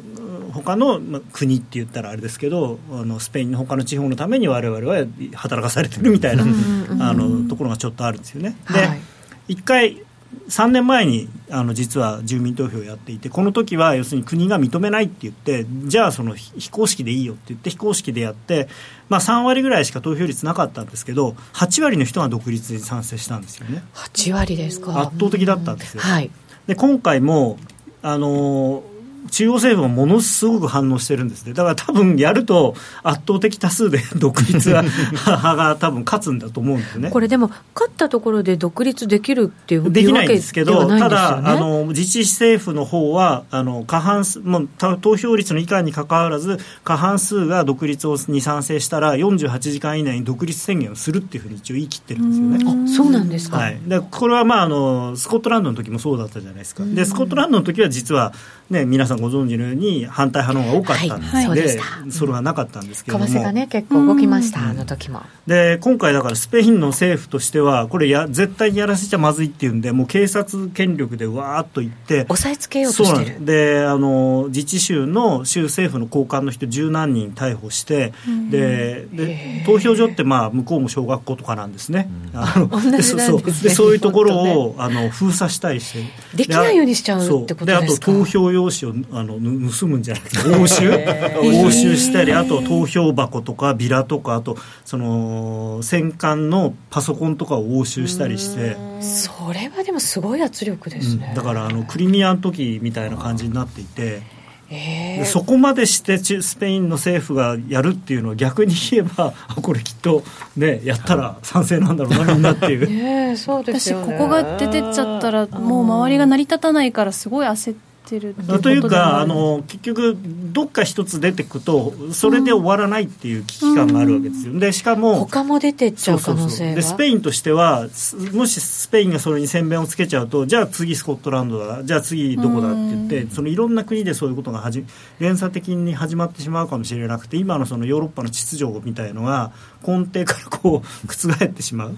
[0.51, 0.99] 他の
[1.31, 5.05] 国って言ったらあれですけどあのスペインの他の地方のために我々は
[5.35, 8.55] 働かされてるみたいな、あのところがちょっとあるんですよね。
[8.71, 9.01] で、はい、
[9.47, 10.03] 一回
[10.47, 18.67] 3年前にあの実は住民投票をやっていてこの時は要するに国が認めないって言ってじゃあその非公式でいいよって言って非公式でやって、
[19.09, 23.83] まあ、3割ぐらいしか投票率なかったんですけど8割の人が独立に賛成したんですよね。
[23.93, 24.99] 8割ですか。
[25.01, 26.29] 圧倒的だったんですよ、はい、
[26.67, 27.57] で今回も
[28.01, 28.83] あの
[29.29, 37.09] 中央政府がものすごく反応してるんですね、だから多分やると、圧倒的多数で 独立派が多分勝つんだと思うんですね。
[37.09, 44.69] これ、でも、勝ったところで独立できるっていうできないんですけど、ただあの、自治政府の方はあの過半数もう
[45.01, 52.85] 投票率の以下にかかわらず、過半数が独立に賛成したら、48時間以内に独立宣言をするっていうふうに一応言い切ってるんですよね。
[52.85, 56.83] あそうなんですか、はい、でこれは、まあ、あのスコットランドの時もそうだったじゃないですか。
[56.85, 58.33] でスコットランドの時は実は
[58.69, 63.27] ね、皆さんご存知のように反対派の方が多かったんですはい、でそれがなかったんですけれども。
[63.27, 65.21] 為替がね結構動きました、あの時も。
[65.47, 73.45] で今回だからスペインの政府としてはこれや絶対にやらせちゃまずいっていうんでもう警察権力でわーっと言って押さえつけようとしてる。
[73.45, 78.13] であの自治州の州政府の高官の人十何人逮捕して
[78.51, 85.93] でで投票所ってまあ向こうも小学校とかなんですね、あの でそうでそういうところを、あの封鎖したりし。
[85.93, 87.81] てできないようにしちゃうってことですか？
[87.81, 89.33] であと投票用紙をあの
[89.71, 90.91] 盗むんじゃなくて 押収？
[90.91, 98.77] 押収したりあと投票箱とかビラとかあとその戦艦のパソコンとかを押収したりして。
[99.01, 104.39] それはでもすごい圧力ですね、うん、だからあのクリミアの時みたいな感じになっていて。
[104.71, 110.23] えー、そこまでしてスペインの政府がやるっていうのは逆に言えばこれきっと
[110.55, 118.79] ねやったら賛成なんだろうなみんなっていう、ね、そうですよ、ね、私ここが出てっちゃったらもう周りが成り立たないからすごい焦っててるとい。
[118.79, 120.17] うかあの結局
[120.51, 127.87] どっか一つ出てくとそれで終わらないっていう危機感があるわけですよ、でしかも他も出てっちゃう可能性でスペインとしては
[128.33, 134.85] もしスペインがそれに先鞭をつけちゃうとじゃあ次スコットランドだじゃあ次どこだって言ってそのいろんな国でそういうことがはじ
[135.19, 139.51] 連鎖的に始まってしまうかもしれなくて今のそのヨーロッパの秩序みたいのが
[139.85, 141.95] 根底からこう覆ってしまう。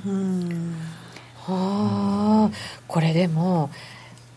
[1.44, 2.56] はあ
[2.88, 3.72] これでも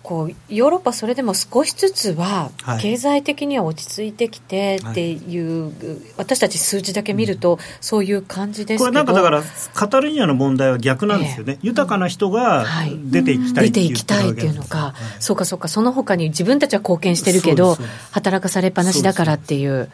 [0.04, 5.72] こうヨーロッパそれでも少しずつは経済的には落ち着いてきてっていう、はい、
[6.18, 12.66] 私たち数字だけ見るとそういう感じですこれなんかだからカタルニアの問題は逆なんですよね、えー、豊かな人が
[13.06, 15.68] 出ていきたい、出ていきたいっていうのか、はい、そうかそうか。
[15.68, 17.78] その他に自分たちは貢献してるけど
[18.10, 19.90] 働かされっぱなしだからっていう。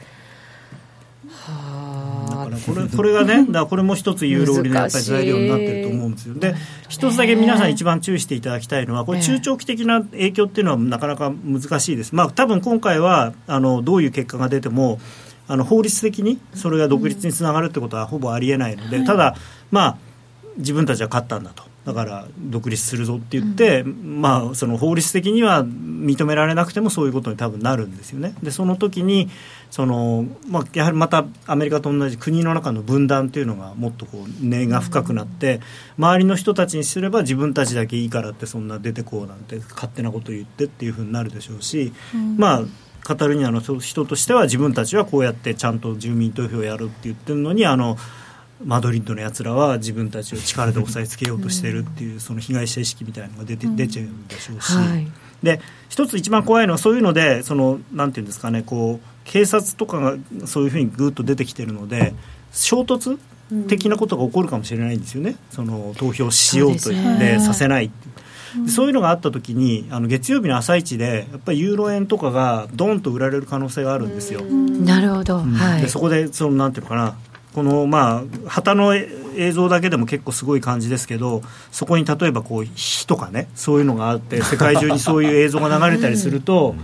[2.66, 6.34] これこれがね、だこれも一つユーロ売りのやっぱり材料になってると思うんですよ。
[6.34, 6.54] で、
[6.88, 12.14] 一つだけ皆さん一番注意していただきたいのは、これ中長期的な影響っていうのはなかなか難しいです。
[12.14, 14.98] まあ多分今回はあのどういう結果が出ても。
[15.48, 19.34] あの法律的にそれが独立につながるってことはほぼありえないので、ただ、
[19.72, 19.98] まあ、
[20.58, 28.34] 自分たちは勝ったんだと、だから独立するぞって言って、うん、まあ、その法律的には認められなくてもそういうことに多分なるんですよね。
[28.42, 29.28] でその時に
[29.70, 35.60] その、まあ、やはりまたアメリカと同じ国の中の分断っていうのがもっとこう根が深くなって、
[35.96, 42.62] 周りの人たちにすれば自分たちだけいいからってそんな出てこうなんて勝手なこと言ってっていうふうになるでしょうし、うん、まあ
[43.02, 47.96] カタルニアの人としては自分たちはこうやってちゃんと住民投票をやるって言ってるのにあの
[48.64, 55.08] マドリードのやつらは自分たちを力で押さえつけようとしてるっていう、その被害者意識みたいなのが出て、出ちゃうんでしょうし、はい、
[55.42, 62.14] で一つ一番怖いのはそういうのでそのなんていうんですかねこう警察とかがそういうふうにぐっと出てきてるので
[62.52, 63.18] 衝突
[63.68, 66.90] 的なことが起こるかもしれないんですよね、その投票しようと。
[66.90, 67.90] 言ってさせない。
[68.68, 74.42] そういうのがあったときにあの月曜日の朝一でやっぱりユーロ円とかがどんと売られる可能性があるんですよ。
[74.42, 77.16] なるほど、はい、でそこでそのなんていうのかな。
[77.54, 86.74] このまあ旗の映像だけでも結構すごい感じですけどそこに例えばこう火とかねそういうのがあって世界中にそういう映像が流れたりすると。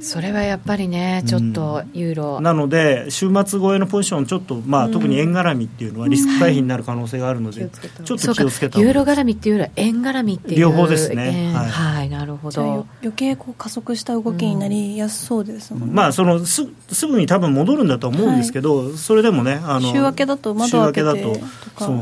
[0.00, 12.86] それはやっぱりね、ちょっとユーロ、うん、なので、週末超えのポジション、ちょっと、まあ、うん、特に円絡みっていうのはリスク回避になる可能性があるので、うん、ちょっと気をつけたユーロ絡みっていうよりは、円絡みっていう両方ですね、はい、はい、なるほど。
[13.02, 21.86] 余計こう加速した動きになりやすそうですもんね、まあ、そのすすぐに多分戻るんだと思うんですけど、はい、それでもね、あの週明けだと、窓開けてとか。
[21.86, 21.96] そう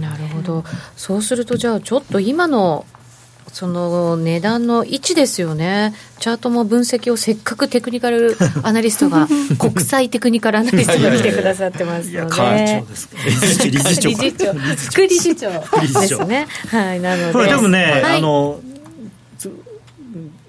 [0.00, 0.64] なるほど、
[0.96, 2.84] そうすると、じゃあ、ちょっと今の
[3.52, 12.84] その値段の位置ですよね、チャートも分析をせっかくテクニカル アナリストが、国際テクニカルアナリストが来てくださってますので、
[13.70, 16.46] 理事長、副理事長ですね。
[16.68, 17.32] はい、なので。
[17.32, 18.58] これでもね、はい、あの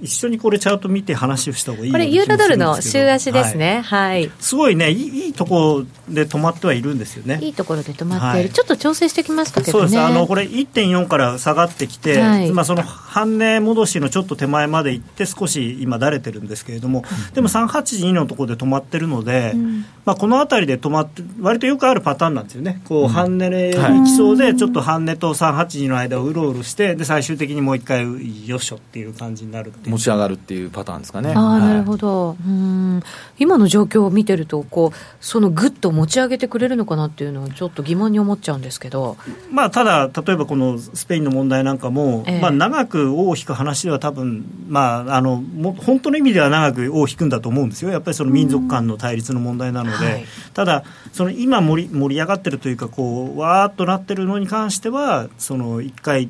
[0.03, 7.39] 一緒にこれチャート見て話をした方がいいこれユーロドルの週足ですね、はい、はい、すごいねいいいいところで止まってはいるんですよね。
[7.41, 9.99] いいところで止まっている、はい、ちょっと調整してきましたけど、ね、そうです。
[9.99, 22.81] あのこれ1.4から下がってきて、はい、まあ、その半値戻しのちょっと手前まで行って少し今だれてるんですけれども、でも382のところで止まってるので、うん、まあ、この辺りで止まって割とよくあるパターンなんですよね。
[22.85, 28.03] こう半値に行きそうで、ちょっと半値と382の間をうろうろしてで最終的にもう一回
[28.47, 31.33] よっしょっていう感じになるっていう持ち上がるっていうパターンですかね。
[31.35, 32.35] ああ、なるほど。
[32.45, 33.01] うん。
[33.37, 39.17] 今の状況を見てると、こう、そのぐっと持ち上げてくれるのかなっていうのは、ちょっと疑問に思っちゃうんですけど。
[39.51, 47.91] まあ、ただ、例えばこのスペインの問題なんかも、えー、まあ、長く尾を引く話では多分、まあ、あの、も本当の意味では長く尾を引くんだと思うんですよ。
[47.91, 50.05] やっぱりその民族間の対立の問題なので。
[50.05, 56.29] はい、ただ、その今盛り盛り上がってるというか、こう、わーっとなってるのに関しては、その一回、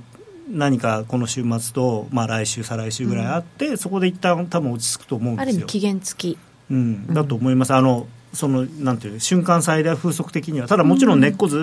[0.50, 5.50] 何かこの週末と、まあ、来週、再来週ぐらいあって、うん、そこで一旦多分落ち着くと思うんですよ。
[5.50, 6.38] ある意味期限付き、
[6.70, 7.74] うん、だと思います。
[7.74, 11.58] あのそのなんていう瞬間最大風速的にはただもちろん根っこず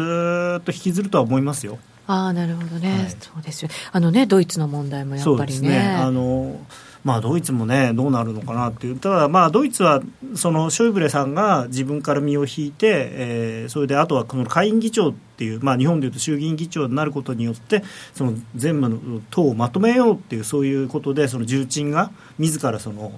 [0.61, 1.79] っと引きずるとは思いますよ。
[2.09, 3.71] うん、ああなるほどね、はい、そうですよ。
[3.91, 5.69] あのねドイツの問題もやっぱりね。
[5.69, 5.89] ね。
[5.97, 6.59] あの
[7.03, 10.03] まあ、ドイツもね、どうなるのかなっていう、ただ、まあ、ドイツは
[10.35, 17.83] そのショイブレさんが自分から身を引いて、えー、それであとはこの下院議長っていう、まあ、日本でいうと衆議院議長になることによって、
[18.15, 18.99] その全部の
[19.31, 23.13] 党をまとめようっていう、そういうことで、その重鎮が自らその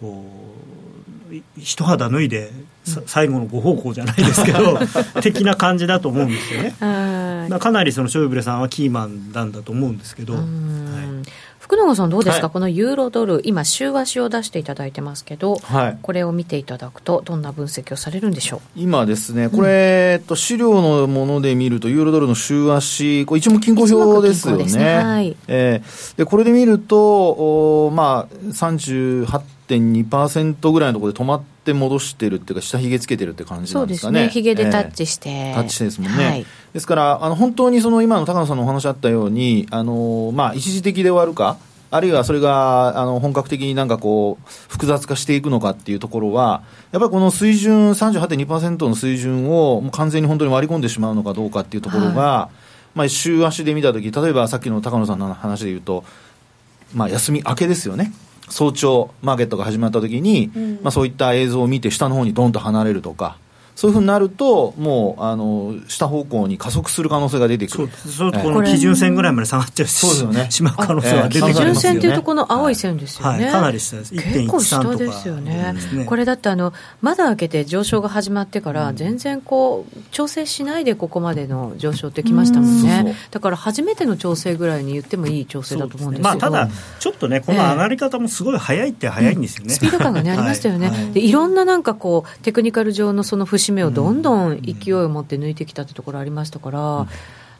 [0.00, 0.24] こ
[1.30, 2.50] う一肌脱いで、
[3.06, 4.78] 最後のご奉公じゃないですけど
[5.22, 6.74] 的な感じだと思うんですよね。
[7.58, 10.34] かなりそのショイブレさんはキーマンなんだと思うんですけど。
[10.34, 10.44] はい
[11.64, 18.60] 福永さん、どうですか、はい、このユーロドル、今、週足を出していただいてますけど、はい、これを見ていただくと、どんな分析をされるんでしょう？
[18.76, 24.66] 今ですね、これ、うん、えっと、資料のもので見ると、ユーロドルの週足、これ、一目均衡表ですよね。
[24.66, 24.96] ね。
[24.98, 25.34] はい。
[25.48, 34.18] えー、でこれで見ると、おまあ、38.2%ぐらいのところで止まって戻してるっていうか、下髭つけてるって感じなんですかね。
[34.18, 36.24] そうですね、髭でタッチして、えー、タッチしてですもんね。
[36.26, 36.44] はい
[36.74, 41.56] ですから、あの本当にその今の高野さんのお話あったように、あのまあ、一時的で終わるか、
[41.92, 56.02] あるいはそれがあの本格的になんかこう、複雑化していくのかっていうところは、やっぱりこの水準、38.2%の水準をもう完全に本当に割り込んでしまうのかどうかっていうところが、はい、まあ、週足で見たとき、例えばさっきの高野さんの話で言うと、
[56.92, 58.12] まあ、休み明けですよね。
[58.48, 63.38] 早朝マーケットが始まったときに、うん、まあ、そういった映像を見て下の方にどんと離れるとか、
[63.74, 67.88] そういうふうになると、もうあの下方向に加速する可能性が出てくる。
[67.88, 76.72] そうすると、この基準線ぐらいまで下がっちゃうそうですよ、ね、しまう可能性が出てくる、基準線というと、この青い線ですよね、はい、かなり下です、結構下ですよね、ねこれだってあの、
[77.02, 86.68] 窓開けて上昇が始まってから、全然こう、調整しないでここまでの上昇ってきましたもんね、だから初めての調整ぐらいに言ってもいい調整だと思うんですけど、ね、まあ、ただ、
[87.00, 97.08] ちょっとね、この上がり方もすごい早いって早いんですよね、スピード感がね、ありましたよね、はい、でいろんななんかこう、テクニカル上のその節目をどんどん勢いを持って抜いてきたってところありましたから、うん、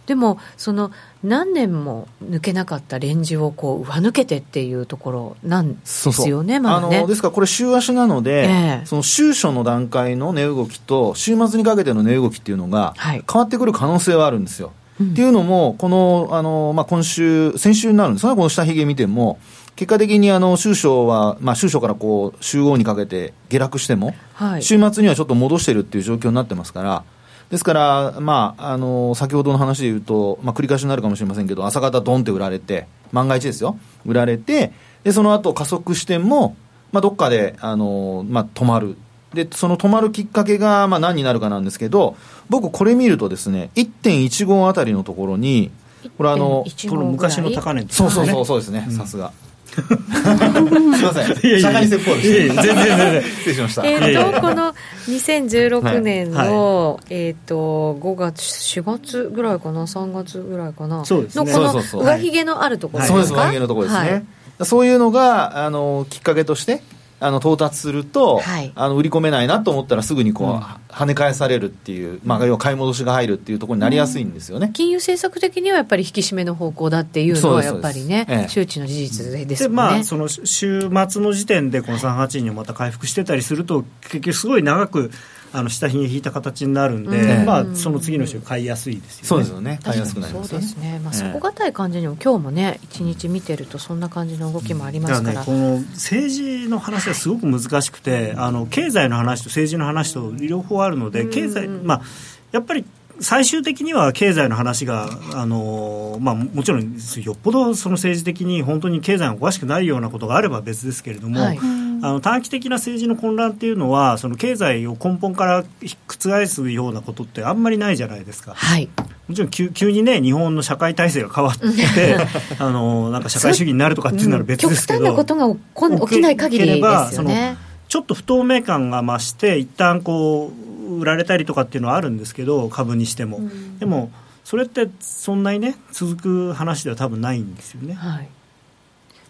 [0.07, 0.91] でも、その
[1.23, 6.99] 何年も抜けなかったレンジをこう上抜けてっていうところなんですよね、まだね。
[6.99, 14.73] あのですから、これ、週足なので、えー、その週初の段階の値動きと、週末にかけての値動きっていうのが、変わってくる可能性はあるんですよ。
[14.99, 19.39] はい、っていうのも、この、あの、まあ、今週、先週になるんですが、この下髭見ても、
[19.77, 27.05] 結果的にあの週初は、まあ、週初からこう週号にかけて下落しても、はい、週末にはちょっと戻してるっていう状況になってますから、
[27.51, 34.73] ですから、まあ、あの先ほどの話で言うと、まあ、繰り返しになるかもしれませんけど、朝方ドンって売られて、万が一ですよ、売られて、
[35.03, 36.57] でその後加速しても、
[36.93, 38.97] まあ、どっかであの、まあ、止まる。
[39.35, 42.17] でその止まるきっかけが、まあ、何になるかなんですけど、
[42.49, 45.73] 僕、これ見るとですね、1.15あたりのところに、
[46.17, 49.33] これあの、この昔の高値、ね、そうそうそうそうですね、さすが。
[49.83, 51.27] すみません。
[51.27, 52.29] 釈迦に説法です。
[52.29, 53.23] 全然全然。
[53.23, 53.87] 失礼しました。
[53.87, 54.75] えっと、この
[55.09, 61.05] 2016年の、えっと、5月、4月ぐらいかな、3月ぐらいかな？
[61.05, 61.53] そうですね。
[61.53, 64.25] のこの上髭のあるところですか、そうです、上髭のところですね。
[64.63, 66.83] そういうのが、あの、きっかけとして、
[67.25, 79.77] あの到達すると、はい、あの売り込めないなと思ったらすぐにこう、うん、跳ね返されるっていう、まあ、要は買い戻しが入るっていうところになりやすいんですよね、うん、金融政策的にはやっぱり引き締めの方向だっていうのはやっぱりね、ええ、周知の事実ですもんね。
[79.77, 85.11] まあ、その週末の時点でこの382にまた回復してたりすると結局すごい長く
[85.55, 89.29] あの下髭引いた形になるんで、うん、まあ、その次の週買いやすいですよね。
[89.29, 89.79] そうですよね。
[89.85, 91.01] 買いやすくなります、ね、そうですね。
[91.03, 95.41] まあ、底堅い感じにも、今日もね、一日見てると、そんな感じの動きもありますから。
[95.41, 102.03] ね、この政治の話はすごく難しくて、はい、あの経済の話と政治の話と両方あるので、経済、まあ、
[102.51, 102.85] やっぱり
[103.21, 111.59] 最終的には経済の話が、あのまあ、もちろんよっぽどその政治的に本当に経済がおかしくないようなことがあれば別ですけれども、はい、
[112.05, 115.65] あの短期的な政治の混乱っていうのはその経済を根本から
[116.07, 118.53] 覆すようなことってあんまりないじゃないですか。
[118.55, 118.91] はい
[119.27, 122.19] もちろん急急にね日本の社会体制が変わって
[122.63, 127.57] あのなんか社会主義になるとかっていうなら別ですけど、極端なことが起きない限りですよね。
[127.89, 130.53] ちょっと不透明感が増して一旦こ
[130.87, 134.11] う売られたりとかっていうのはあるんですけど株にしても、うん、でも
[134.45, 137.95] それってそんなにね続く話では多分ないんですよね。
[137.95, 138.29] はい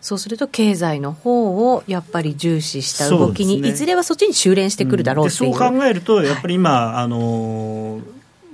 [0.05, 8.03] そうすると経済の方をやっぱり重視した動きに、ね、いずれはそっちに修練してくるだろうっていう、うん、そう考えるとやっぱり今、はい、あの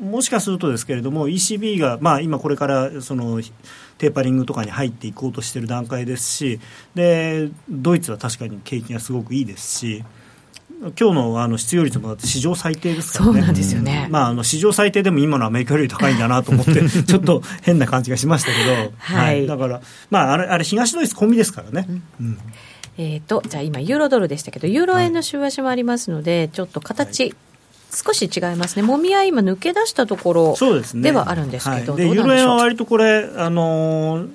[0.00, 3.42] もしかするとですけれども ECB が、まあ、今これからその
[3.98, 6.60] テーパリングとかに入っていこうとしている段階ですし
[6.94, 10.04] でドイツは確かに景気がすごくいいですし
[10.80, 21.86] 今日のあの失業率もだって史上最低ですからね、そうなんですよね、まあ、あの史上最低でも今のアメリカより高いんだなと思って、 ちょっと変な感じがしましたけど、はい、はい、だから、まあ、あれ、あれ東ドイツ込みですからね。
[22.18, 22.38] うん、
[22.96, 27.34] えーと、じゃあ今、ユーロドルでしたけど、ユーロ円の週足もありますので、はい、ちょっと形、はい
[27.92, 30.56] 少し違いますね、もみ合い、今、抜け出したところ
[30.94, 34.28] ではあるんですけど、ねはい、ユーロ円は割とこれ、あのー、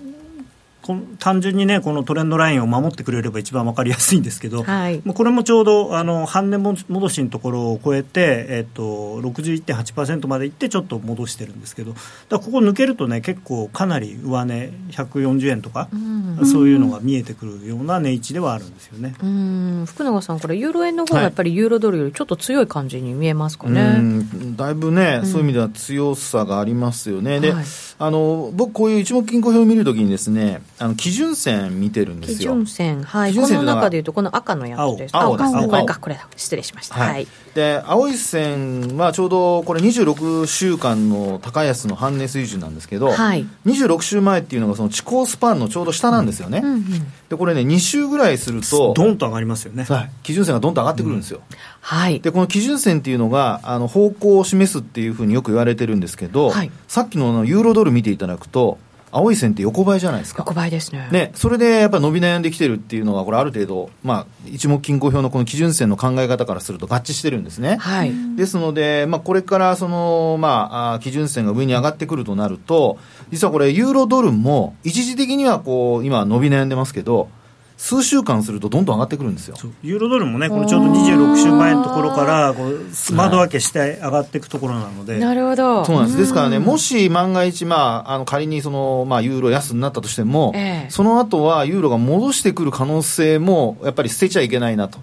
[1.19, 8.83] 単純にねこのトレンドラインを守ってくれれば一番分かりやすいんですけど、はい、これもちょうどあの半年戻しのところを超えて、えっと、
[9.21, 11.93] 61.8%までいってちょっと戻してるんですけど
[12.29, 15.97] だここ抜けるとね結構かなり上値140円とか、う
[16.43, 19.15] ん、そういうのが見えてくるような値位置ではあるんですよね。
[19.21, 19.86] うん。
[19.88, 27.65] 福永さんこれユーロ円の方がやっぱりユーロドルよりちょっと強い感じに見えますかね、はい、だいぶね、そういう意味では強さがありますよね、で、はい
[27.97, 32.37] あの僕、こういう一目金衡表を見るときにですね、あの基準線見てるんですよ。
[32.37, 35.15] 基準線、はい、この中でいうと、この赤のやつです。
[35.15, 36.95] 青です、ね、これか、これ失礼しました。
[36.95, 37.25] はい。
[37.53, 46.59] で、青い線はちょうどこれ26週間の高安の半値水準なんですけど、はい、26週前っていうのがその地高スパンのちょうど下なんですよね。
[46.61, 46.83] うんうんうん、
[47.29, 49.83] で、これね、2週ぐらいすると、ドンと上がりますよね。
[49.83, 50.11] はい。
[50.23, 51.39] 基準線がどんと上がってくるんですよ。
[51.49, 51.55] うん、
[51.86, 52.19] はい。
[52.19, 58.79] で、この基準線っていうのが、あの、方向を示すっていうふうによく言われてるんですけど、はい、さっきのユーロドル見ていただくと、
[59.11, 60.39] 青い線って横ばいじゃないですか。
[60.39, 61.07] 横ばいですね。
[61.11, 67.77] ね、それでやっぱ伸び悩んできてるっていうのは、これある程度、まあ、一目均衡表のこの基準線の考え方からすると合致してるんですね。
[67.79, 68.11] はい。
[68.36, 72.97] ですので、まあ、これからその、まあ、基準線が上に上がってくるとなると、
[73.29, 77.29] 実はこれ、ユーロドルも一時的にはこう、今伸び悩んでますけど、
[77.78, 79.57] 数週間するとどんどん上がってくるんですよ。
[79.84, 85.86] ユーロドルもね、これちょうど26週前のところからこう窓開けして上がっていくところなので、なるほど。
[85.86, 86.17] そうなんです。
[86.17, 94.99] ですからね、もし万が一、まあ、あの仮にその、まあ、ユーロ安になったとしても、ええ、その後はユーロが戻してくる可能性もやっぱり捨てちゃいけないなと。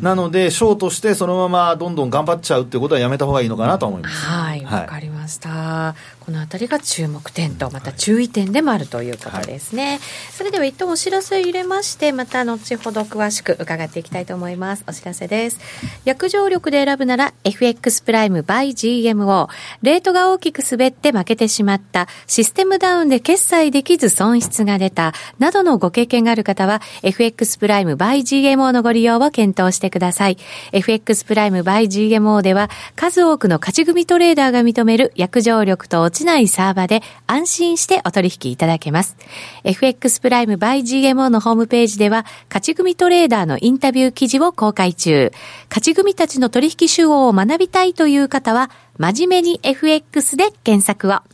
[0.00, 4.26] なので、ショートして、そのままどんどん頑張っちゃうっていうことはやめたほうがいいのかなと思います。
[4.26, 5.94] はい、わ、はい、かりました。
[6.24, 9.90] このあたりが注目点と、また注意点でもあるということですね。
[9.90, 10.00] はい、
[10.32, 14.84] それでは一旦お知らせを入れまして、また後ほど詳しく伺っていきたいと思います。
[14.88, 15.60] お知らせです。
[16.06, 19.48] 約定力で選ぶなら、FX プライム by GMO。
[19.82, 30.38] レートが大きく滑って負けてしまった、システムダウンで決済できず損失が出た、などのご経験がある方は、FX プライム by GMO のご利用を検討してください。
[30.72, 39.16] FX プライム by GMO では、数多くの勝ち組トレーダーが認める約定力と落ちないサーバーで安心してお取引いただけます。
[39.64, 45.32] FX プライム by GMO のホームページでは、勝ち組トレーダーのインタビュー記事を公開中。
[45.68, 51.33] 勝ち組たちの取引手法を学びたいという方は、真面目に FX で検索を。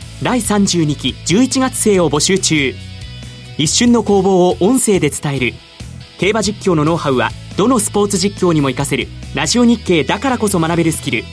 [0.23, 2.75] 第32期11月生を募集中。
[3.57, 5.53] 一瞬の攻防を音声で伝える。
[6.19, 9.07] 競馬実況のノウハウはどのスポーツ実況にも活かせる。
[9.33, 11.23] ラジオ日経だからこそ学べるスキル。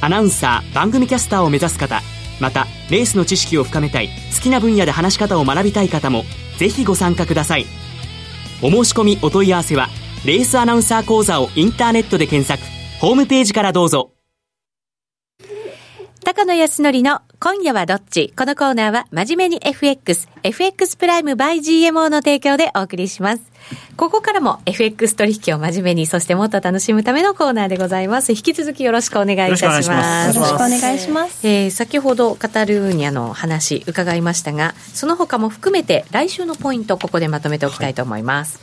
[0.00, 2.02] アナウンサー番組キャスターを目指す方
[2.40, 6.24] またレースの知識を深めたい好きな分野で話し方を学びたい方も
[6.56, 7.66] ぜひご参加ください。
[8.62, 9.88] お申し込みお問い合わせは
[10.24, 12.62] レースアナウンサー講座をインターネットで検索。
[13.00, 14.12] ホームページからどうぞ。
[16.30, 18.32] 高野康則の今夜はどっち？
[18.36, 23.42] このコーナーは真面目に FX、FX プライム by GMO の提供でお送りします。
[23.96, 28.30] ここからも FX 取引を真面目に、そしてもっと楽しむためのコーナーでございます。
[28.30, 30.36] 引き続きよろしくお願いいたします。
[30.36, 31.44] よろしくお願いします。
[31.44, 38.60] えー、先ほどカタルーニャの話伺いましたが、その他も含めて来週のポイント、ここでまとめておきたいと思います。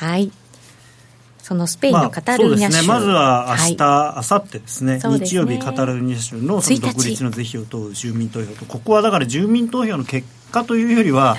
[0.00, 0.32] はい、はい
[1.44, 11.36] そのスペインのカタルーニャ州、まあ、ね、まずは明日、はい、明後日ですね、日曜日、カタルーニャ州のその独立の是非を問う住民投票と、ここはだから住民投票の結果というよりは、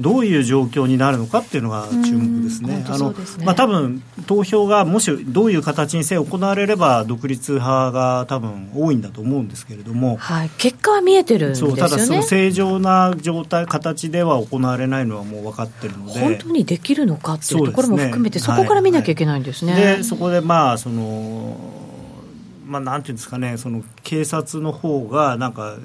[0.00, 2.84] どういう状況になるのかっていうのが注目ですね。
[2.88, 3.14] あの、
[3.44, 11.76] まあ多分投票がもしどういう形にせ行われれば独立派が多分多いんだと思うんですけれども、はい、結果は見えてるんですよね。
[11.76, 19.72] ただその正常な状態形では行われないのはもう分かってるので、本当にできるのかっていうところも含めてそ、ね,、こから見なきゃいけないんですね。
[19.72, 21.56] はいはい、でそこでまあその
[22.68, 25.76] まあ、なんていうんですかね、その警察の方がなんか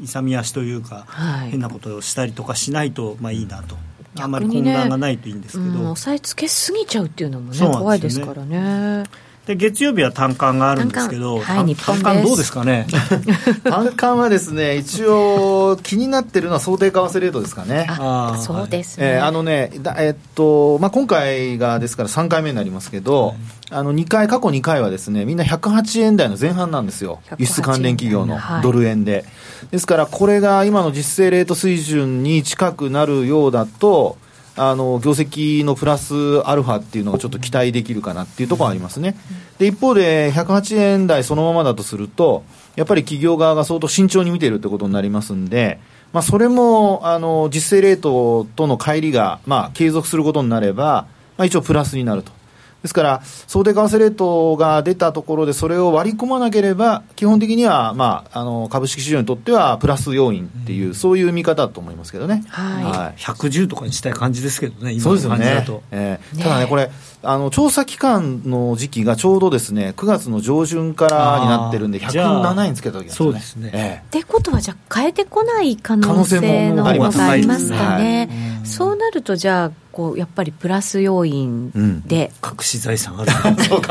[0.00, 3.76] 勇み足というか、はい、変なことをしたりとかしないとまあいいなと。
[4.20, 9.04] あんまり混乱がないといいんですけど、ねうん、押さえつけすぎちゃうっていうのもね、ね怖いですからね。
[9.48, 12.86] で月曜日は単管があるんですけど、はい、単管どうですかね？
[13.64, 17.86] 単管はですね一応気になってるのは想定為替レートですかね。
[17.88, 23.36] あそうですね、えー、あのねだえー、っとまあ今回がですから3回目になりますけど、はい、
[23.70, 27.20] あの2回過去2回はですねみんな108円台の前半なんですよ。
[27.38, 29.24] 輸出関連企業のドル円で、はい、
[29.70, 34.18] ですからこれが今の実勢レート水準に近くなるようだと
[34.58, 39.16] あの業績のプラスアルファっていうのがちょっと期待できるかなっていうところはありますね。
[39.58, 42.44] で一方で108円台そのままだとすると
[42.76, 45.80] やっぱり企業側が相当慎重に見ているってことになりますんで、
[46.12, 51.06] まあ、それもあの実勢レートとの乖離が、まあ、継続することになれば、
[51.36, 52.37] まあ、一応プラスになると。
[52.82, 62.84] ですから、想定為替レートが出たところで、それを割り込まなければ、基本的には、まあ、あの株式市場にとってはプラス要因っていう、うん、そういう見方だと思いますけどね、はい。
[62.84, 65.82] はい、110とかにしたい感じですけどね、今の感じだと。
[65.90, 66.90] えー、ただね、これ
[67.24, 73.26] あの、調査期間の時期がちょうどですね9月の上旬からになってるんで、107円つけたわけですね。
[73.26, 76.92] そうですね、えー、ってことは、じゃあ、変えてこない可能性の方があ
[77.36, 78.28] りますかね。
[78.64, 81.72] そうなると、じゃあ、こうやっぱりプラス要因
[82.06, 83.32] で、うん、隠し財産ある。
[83.64, 83.82] そう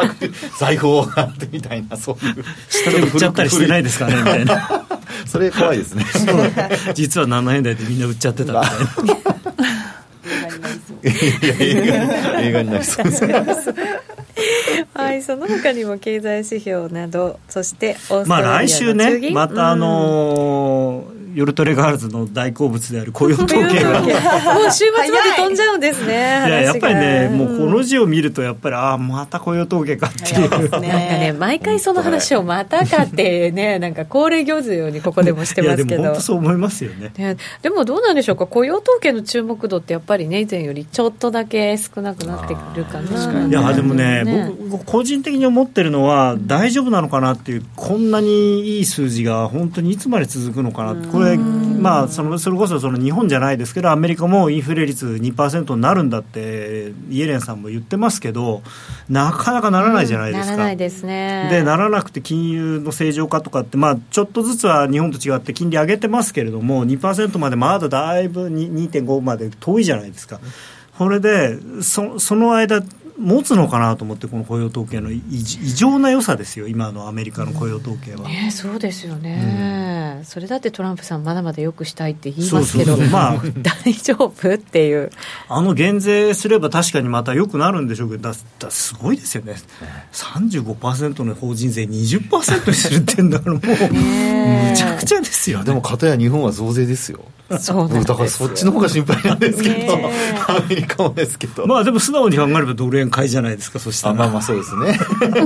[0.58, 2.45] 財宝があってみたいなそういう。
[2.72, 4.86] 下で売っちゃったりしてないですかねみたいな。
[5.28, 6.05] それ怖いですね。
[6.95, 8.64] 実は7円台でみんな売っちゃってた。
[9.03, 9.14] みた
[11.49, 13.05] いな映画になりそう。
[13.05, 13.26] です
[14.93, 17.97] はい、その他にも経済指標など、そして
[18.28, 24.02] まあ来週ね、またあのー夜トレガールズの大好物である雇用統計が。
[24.02, 26.18] もう週末まで飛んじゃうんですねい
[26.50, 33.78] ややっぱりね、もうこの字を見るとやっぱりああまた雇用統計かっていう、ね、なんかね毎回その話をまたかってね。
[33.78, 35.90] なんか恒例行事のようにここでもしてますけど。
[35.90, 43.48] でも本当そう思いますよね、ね、でもどうなんでしょうか雇用統計の注目度ってやっぱりね以前よりちょっとだけ少なくなってくるかな。
[43.48, 58.61] いやでもね、ね、僕個人的に思ってるのは大丈夫なのかなっていうこんなにいい数字が本当にいつまで続くのかなこれまあそのそれこそその日本じゃないですけどアメリカもインフレ率2%になるんだってイエレンさんも言ってますけど
[59.09, 60.53] なかなかならないじゃないですか。
[60.53, 70.39] うん、ならないですねでならなくて金融の正常化とかって、まあ、ちょっとずつは日本と違って金利上げてますけれども2%までまだだいぶ2.5まで遠いじゃないですか。
[70.97, 72.82] これでそその間
[73.20, 75.22] 持つのかなと思って、この雇用統計の異
[75.76, 78.28] 常な良さですよ、今のアメリカの雇用統計は。
[78.28, 83.41] ね、そうですよね、うん、それだってトランプさん、まだまだよくしたいって言いますけど、まあ、
[83.84, 85.09] 大丈夫っていう。
[85.49, 89.55] あの減税すれば確かにまたよくなるんでしょうけど、だだすごいですよね、
[90.13, 97.26] 35%の法人税20%にするってんだから、もう、むちゃくちゃですよ、ね、でも、かたや日本は増税ですよ。
[97.59, 101.65] そうだからそっちの方が心配なんですけど、アメリカもですけど。
[101.65, 104.14] まあでも素直に考えればドル円買いじゃないですか、そしたら。
[104.14, 104.93] まあまあそうですね。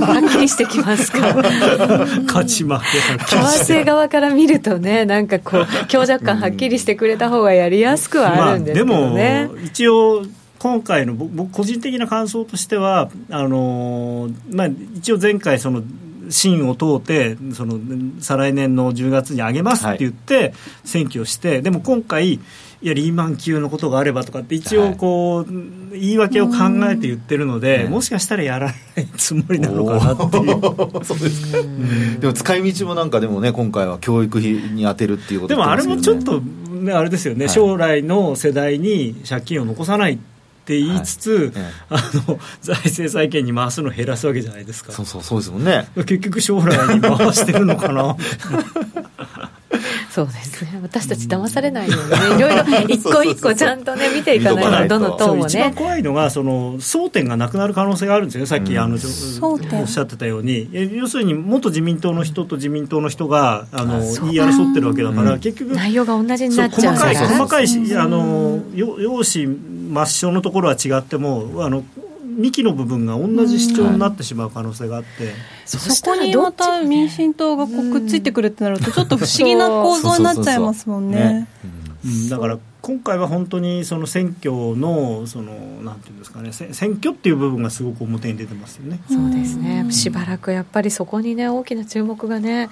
[0.00, 1.18] はっきりしてきますか？
[2.26, 3.26] 勝ち負け。
[3.26, 9.48] 為替側から見るとね、なんかこう、強弱感はっきりしてくれた方がやりやすくはあるんですけどね。
[9.48, 10.22] まあ、でも、一応、
[10.58, 15.82] 今回の僕個人的な感想としてはあのまあ、一応前回その
[16.30, 17.80] 審を通ってその
[18.20, 20.54] 再来年の10月に上げますって言って
[20.84, 22.38] 選挙して、はい、でも今回
[22.82, 26.54] いやリーマン級のことがあればとかって一応こう、はい、言い訳を考
[26.90, 30.60] えて言ってるので、もしかしたらやらないつもりなのかなっていう。
[31.04, 31.58] そうですか、
[32.20, 40.18] でも使い道もなんかでもね今回は教育費に充てるっていうことで、ね、でもあれもちょっとね、あれですよね、はい、将来の世代に借金を残さないっ
[40.64, 41.64] て言いつつ、はい。
[41.90, 44.92] あの財政再建に回すの減らすわけじゃないですか。
[44.92, 45.88] そうそうそうですもんね。
[45.96, 48.16] 結局将来に回してるのかな
[50.12, 50.78] そうですね。
[50.82, 52.36] 私たち騙されないようにね。
[52.36, 55.46] いろいろ一個一個ちゃんとね見ていかないとどの党もね。
[55.46, 58.46] 一番怖いのがその争点がなくなる可能性があるんですよね。
[58.46, 60.68] さっきあの、うん、おっしゃってたように。
[60.92, 67.64] 要するに元自民党の人と自民党の人があの言い争ってるわけだから、結局内容が同じになっちゃう細かい細かい
[67.96, 69.46] あの用紙
[69.92, 71.84] 抹消のところは違ってもあの
[72.36, 75.34] 幹の部分が同じ主張になってしまう可能性があって、はい、
[75.66, 81.48] そこにまた民進党がこうくっついてくるってなるとちょっと不思議な構造になっちゃいますもんね。
[82.28, 85.52] だから今回は本当にその選挙のその
[85.82, 86.52] なんていうんですかね。
[86.52, 89.00] 選挙っていう部分がすごく表に出てますよね。
[89.08, 89.86] そうですね。
[89.90, 92.70] しばらくやっぱりそこにね大きな注目がね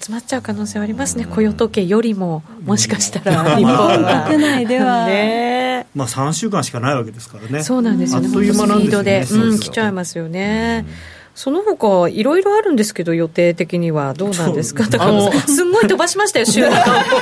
[0.00, 5.63] 集まっちゃう可能性はありますね、雇用統計よりも、もしかしたら日本は、国内では、ね
[5.94, 10.86] まあ、3週間しかないわけですからね、そうなんですよね、スピードで、うん、来ちゃいますよね。
[11.34, 16.76] その他いろいろあるんですけど、予定的にはどうなんですか、高野さん、すんごい飛ばしましたよ、週中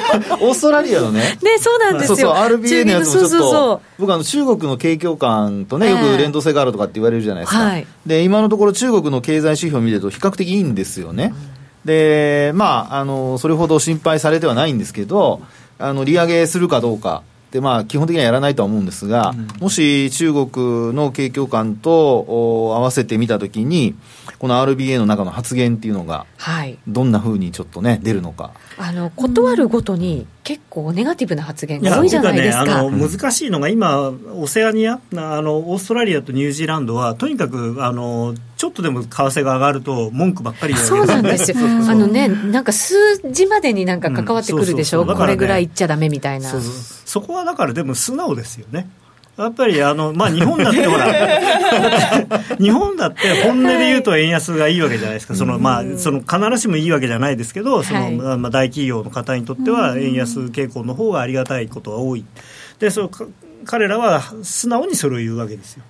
[0.40, 11.34] オーストラリアのね、ねそうなんですよ、そうそう RBA のやつもちょっと、僕あの、中国の景況感とね、よく連動性があるとかって言われるじゃないですか、はい、で今のところ、中国の経済指標を見ると、比較的いいんですよね。
[11.86, 15.40] でまあ、あのそれほど心配されてはないんですけど、
[15.78, 17.22] あの利上げするかどうか、
[17.52, 22.24] でまあ、基本的にはやらないとは思うんですが、うん、もし中国の景況感と
[22.74, 23.94] 合わせてみたときに、
[24.38, 26.24] この RBA の中の発言っていうのが、
[26.88, 28.52] どんなふうにちょっとね、出るのか。
[28.78, 32.64] あの断るごとに結構ネガティブな発言が多いじゃないですか。
[32.64, 41.56] ね、あの難しいのが今オセアニアあのオーストラリアとニュージーランドはとにかくあのちょっとでも為替が上がると文句ばっかり言われるそうなんですよ。
[41.88, 42.94] あのねなんか数
[43.30, 45.02] 字までになんか関わってくるでしょ？
[45.02, 46.48] うこれぐらい言っちゃダメみたいな。
[46.48, 46.58] そ
[47.20, 48.88] こはだからでも素直ですよね。
[49.36, 51.06] やっぱりあの、まあ、日本だってほら
[52.60, 62.24] 日本だって本音で言うと円安がいいわけじゃないですか、そのまあ、その必ずしもいいわけじゃないですけど、そのまあ、大企業の方にとっては、円安傾向の方がありがたいことが多い、
[62.78, 63.10] でその
[63.64, 65.84] 彼らは素直にそれを言うわけですよ。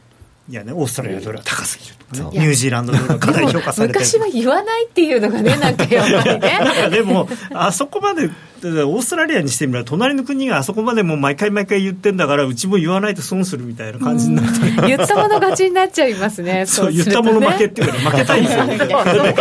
[0.48, 6.90] いやね、オーストラリアドルは高すぎるとかね、ニュージーランドドルがかなり評価されて昔は言わないって いうのがね、なんかやっぱりね。
[6.90, 8.28] でも、あそこまで、
[8.68, 18.66] オーストラリアにしてみれば、隣の国があそこまでもう毎回毎回言ってんだから、うちも言わないと損するみたいな感じになって、言ったもの勝ちになっちゃいますね、 そう、言ったもの負けっていうか、負けたいんですよ、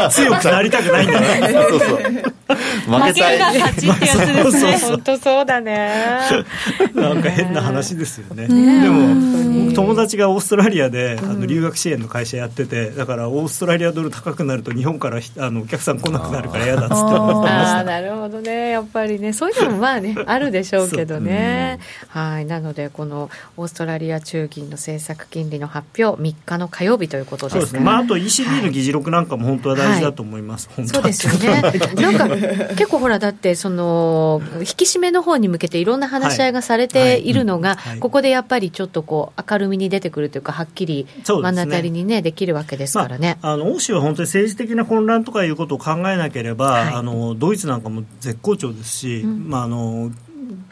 [0.10, 1.64] 強くなりたくないんだから。
[1.70, 2.32] そうそう。
[2.52, 4.78] 負けが勝ちってやつですね。
[4.82, 5.94] 本当そうだね。
[6.94, 8.48] なんか変な話ですよね。
[8.48, 8.54] で
[8.90, 18.72] も、友達がオーストラリアであの留学支援の会社やってて、だからオーストラリアドル高くなると日本からあのお客さん来なくなるから嫌だっつってああ、なるほどね。
[18.72, 21.80] やっぱりね、そういうのもまあね、 あるでしょうけどね。
[22.08, 22.46] はい。
[22.46, 27.62] なので、このオーストラリア中銀の政策金利の発表、3日の火曜日ということですね。
[27.62, 27.80] そうですね。
[27.82, 30.70] まあ、あと ECB の議事録なんかも本当は大事だと思います。
[30.76, 31.62] はい、そうですよね。
[31.96, 32.28] なんか
[32.76, 43.38] 結構ほらだってその引き締めの方に向けていろんな話し合いがされているのが、ここでやっぱりちょっとこう明るみに出てくるというかはっきり目の当たりにねできるわけですからね。
[43.42, 50.12] まあ、あの欧州は本当に政治的な混乱とかいうことを考えなければ、はい、あのドイツなんかも絶好調ですし、うん、まああの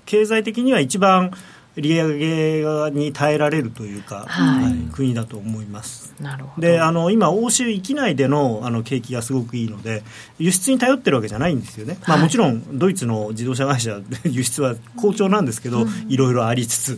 [0.05, 1.31] 経済的には一番
[1.75, 6.13] 利上げに耐えられるというか、はい、はい、国だと思います。
[6.19, 6.67] なるほど。
[6.67, 10.03] であの今、欧州域内でのあの景気がすごくいいので、
[10.37, 16.97] 輸出に頼ってるわけじゃないんですよね、はい、まあ、もちろんドイツの自動車会社、 輸出は好調なんですけど、いろいろありつつ。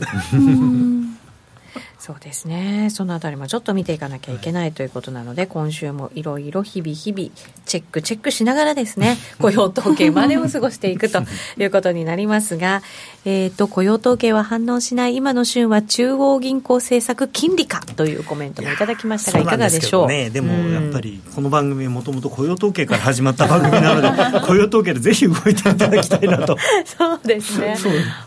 [2.01, 7.29] そうですね、そのあたりもちょっと見ていかなきゃいけないということなので、今週もいろいろ日々日々、
[7.67, 11.21] チェックチェックしながらですね、 雇用統計までを過ごしていくと
[11.59, 12.81] いうことになりますが、
[13.23, 20.07] えっ、と、雇用統計は反応しない、今の旬は中央銀行政策金利かというコメントもいただきましたが、いかがでしょう？
[20.07, 24.09] ね、でもやっぱり、この番組、もともと雇用統計から始まった番組なので、
[24.41, 26.57] 雇用統計でぜひ動いていただきたいなと。
[26.83, 27.77] そうですね。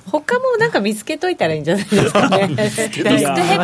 [0.06, 2.54] 他もなんか見つけといたらいいんじゃないですかね。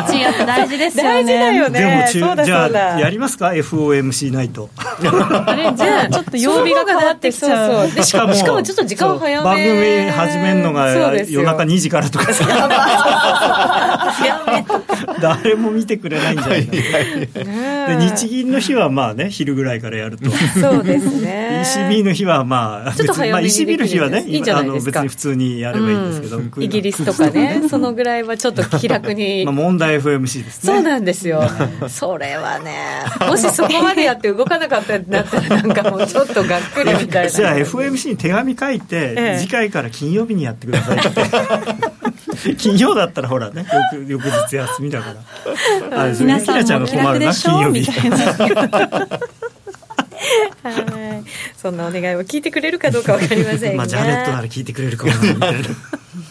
[0.03, 1.09] チやっぱ大事ですよね。
[1.09, 1.79] 大事だよね。
[1.79, 4.69] でもじゃあやりますか？FOMC ナイト。
[4.75, 7.89] あれじゃあちょっと曜日が変わってきちゃう。
[7.89, 9.43] そうしかもしかもちょっと時間早め。
[9.43, 12.27] 番組始めるのが夜中2時からとか
[15.21, 20.29] 誰も見てくれないんじゃないかで日銀の日はまあね昼ぐらいからやると。
[20.29, 21.63] そうですね。
[21.65, 25.01] ECB の日はまあちょっと早めに ECB の日はねいいんじゃないですか。
[25.01, 30.73] 別に普通にやればいいんですけど、うん、イギリスとかねそのぐらいはちょっと気楽に まあ問題 FMC ですね。
[30.73, 31.43] そうなんですよ。
[31.89, 37.29] それはねもしそこまでやって動かなかったってなったらなんかもうちょっとがっくりみたいな。
[37.29, 41.11] じゃあ FMC に手紙書いて、ええ、次回から金曜日にやってくださいって。
[42.57, 45.13] 金曜だったらほらね翌翌日休みだか
[45.91, 46.01] ら。
[46.01, 47.85] あれ皆さんもちゃんが困るな金曜日。
[50.63, 51.23] はい、
[51.57, 55.55] そんなお願いを聞いてくれるかどうか分かりませんが、まあ、ジャネットなら聞いてくれるかもしれない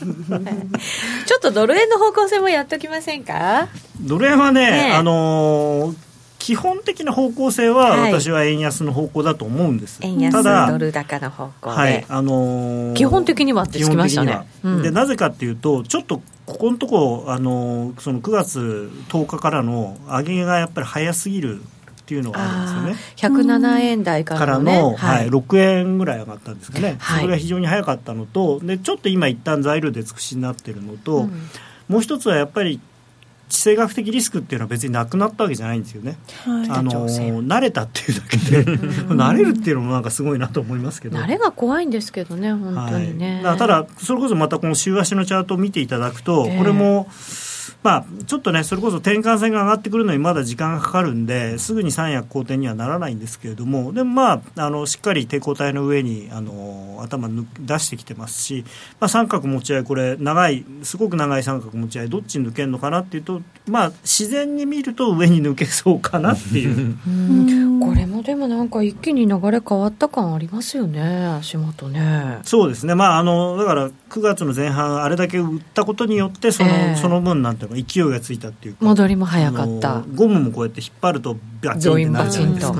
[1.26, 3.68] ちょっとドル円の方向性もやっときませんか？
[4.00, 21.60] ドル円はね、ねあのー基本的な方向性は私は円安の方向だと思うんです、はい、円安ドル高の方向で、はいあのー、基本的にはってつきましたね、うん、でなぜかっていうとちょっとここのところ、あのー、その9月10日からの上げがやっぱり早すぎる
[22.10, 23.44] っていうのがあるんですよね。
[23.44, 31.48] 107円台からの,、ね、のはい、6円ぐらい上がったんですかね、はい、それが非常に早かったのとでちょっと今一旦材料で尽くしになってるのと、うん、
[31.88, 32.80] もう一つはやっぱり
[33.48, 36.18] 地政学的リスクっていうのは別になくなったわけじゃないんですよね。
[36.44, 41.18] はい、あの慣れたっていうだけで慣れるっていうのもなんかすごいなと思いますけど。
[41.18, 43.42] 慣れが怖いんですけどね本当にね。
[43.44, 47.06] はい、ただそれこそまたこの週足のチャートを見ていただくと、えー、これも。
[47.82, 58.64] まあ、ちょっとね、それこそ転換線が上がってくるのにまだ時間がかかるんで、すぐに三役好転にはならないんですけれども、でもまあ、あのしっかり抵抗体の上にあの頭出してきてますし、
[58.98, 66.96] まあ、三角持ち合い、これ、長い、すごく長い三角持ち合い、どっちに抜けるのかなっていうと、まあ、自然に見ると上に抜けそうかなっていう。
[67.80, 72.40] これもでもなんか、一気に流れ変わった感ありますよね、足元ね。
[72.42, 80.02] そうですね、まあ、あのだから9月の前半、あれだけ売ったことによって、そのえー、その分なんていうか、勢いがついたっていうか、戻りも早かった。
[80.14, 82.72] ゴムもこうやって引っ張ると、バチンってなるじゃないですか。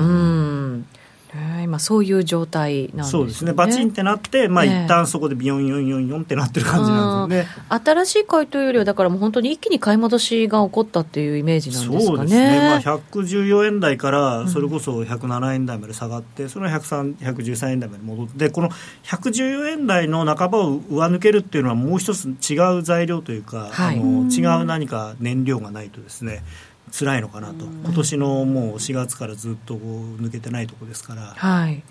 [1.63, 3.11] 今そういう状態なんですね。
[3.11, 3.53] そうですね。
[3.53, 7.65] バチンってなって、まあ、一旦そこでビヨンヨンヨンヨンってなってる感じなんですよね。
[7.69, 12.05] 新しい回答よりは、だからもう本当に一気に買い戻しが起こったっていうイメージなんですかね。
[12.05, 12.59] そうですね。
[12.59, 18.69] まあ、114円台から、それこそ107円台まで下がって、その103 113円台まで戻って、この
[19.03, 26.43] 114円台の半ばを上抜けるっていうのは、もう一つ違う材料というか、はい、あの違う何か燃料がないとですね、
[26.91, 31.33] 辛いのかなと、今年のもう4月からずっと抜けてないところですから。
[31.35, 31.83] はい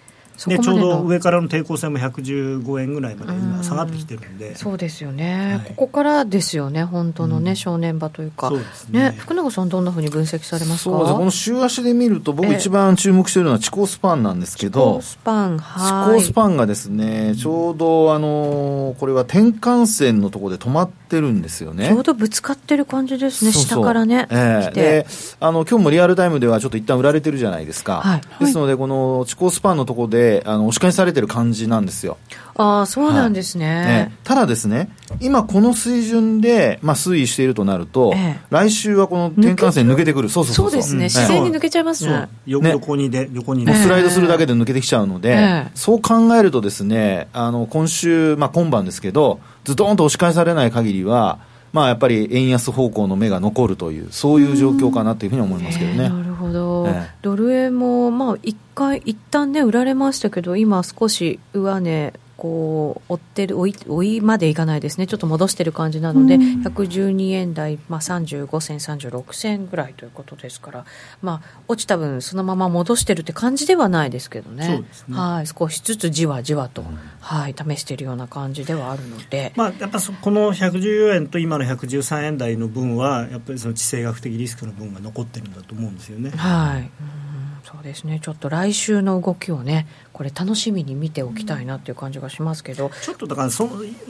[0.47, 8.49] でちょうど上からの抵抗線も115円ぐらいまで今下がってきてるんで、そうですよね、はい、ここからですよね本当のね、うん、正念場というか。
[8.49, 10.91] そうですね、ね、福永さんどんなふうに分析されますか？
[10.91, 11.13] そうです。
[11.15, 16.21] この週足で見ると僕一番注目しているのは地高スパンなんですけどスパンはい。
[16.21, 21.89] 地高スパンがですねちょうどあのこれは転換線のところで止まってるんですよね。
[21.89, 25.07] ちょうどぶつかってる感じですね下からね、えー、で
[25.41, 32.17] あの今日もリアルタイムではちょっと一旦売られてるじゃないですか、はい、ですのでこの地高スパンのところであの押し返されてる感じなんですよ。
[32.57, 33.77] ああ、そうなんですね。
[33.77, 33.87] はい。
[33.87, 40.29] ね、ただですね、今この水準で、まあ、推移しているとなると、ええ、来週はこの転換線抜けてくる。
[40.29, 40.81] そうそうそうそう。
[40.81, 42.29] ですね、自然に抜けちゃいますね。
[42.47, 43.75] 横にで、横にね。
[43.75, 51.39] スライドするだけで抜けてきちゃうので、そう考えるとですね、あの、今週、まあ、今晩ですけど、ずどんと押し返されない限りは、
[51.73, 56.11] まあ、やっぱり円安方向の目が残るという、そういう状況かなというふうに思いますけどね。
[56.41, 70.87] ほど、えー、ドル円も、まあ、一回、一旦ね、売られましたけど、今、少し上値、こう追ってる追い追いまでいかないですね、ちょっと戻してる感じなので、うん、112円台、まあ、35銭、36銭ぐらいということですから、
[71.21, 75.17] まあ、落ちた分、そのまま戻してるって感じではないですけどね、ね。
[75.17, 75.47] はい。
[75.47, 86.31] 少しずつじわじわと、うん、はい、試しているような感じではあるので、まあ、やっぱこの114円と今の113円台の分は、やっぱりその地政学的リスクの分が残ってるんだと思うんですよね。
[86.31, 86.85] はい、う
[87.27, 87.31] ん
[87.71, 88.19] そうですね。
[88.21, 89.87] ちょっと来週の動きをね
[90.21, 93.67] これ楽しみに見ておきたいなっていう感じがしますけど、ちょっとだからそ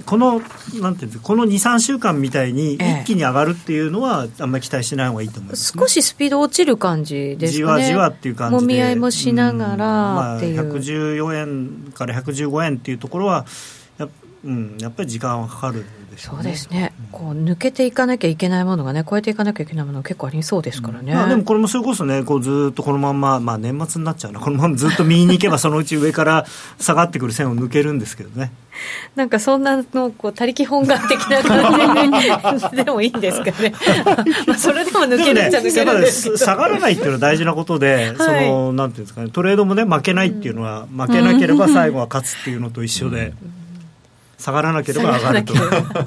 [0.06, 0.40] この
[0.80, 7.56] なんていうんですこの23週間みたいに一気に上がるっていうのは、あんまり期待しない方がいいと思います、ね、少しスピード落ちる感じですね。
[7.58, 8.60] じわじわっていう感じで。
[8.60, 11.36] もみ合いもしながらっていう、まあ、114
[11.86, 13.46] 円から115円っていうところは
[13.96, 14.08] や,、
[14.44, 15.84] うん、やっぱり時間はかかる
[16.16, 21.12] そうですね、うん、こう抜けていかなきゃいけないものがね、超えていかなきゃいけないものが結構ありそうですからね。
[21.12, 26.46] うんまあ、でもこれもそれこそね、こうずっとこのまま、まあ、年末になっちゃうな、このままずっと右に行けば、そのうち上から
[26.78, 28.52] 下がってくる線を抜けるんですけどね。
[29.14, 33.74] なんかそんなのこう他力本願的な感じでもいいんですかね。
[34.46, 43.34] まあそれでも抜けるんじゃ抜けるんですけど、ね、下がらないっていうのは大事なことで、 はい、そのなんていうんですかねトレードもね負けないっていうのは、負けなければ最後は勝つっていうのと一緒で。
[43.42, 43.59] うん
[44.40, 45.54] 下がらなければ上がると。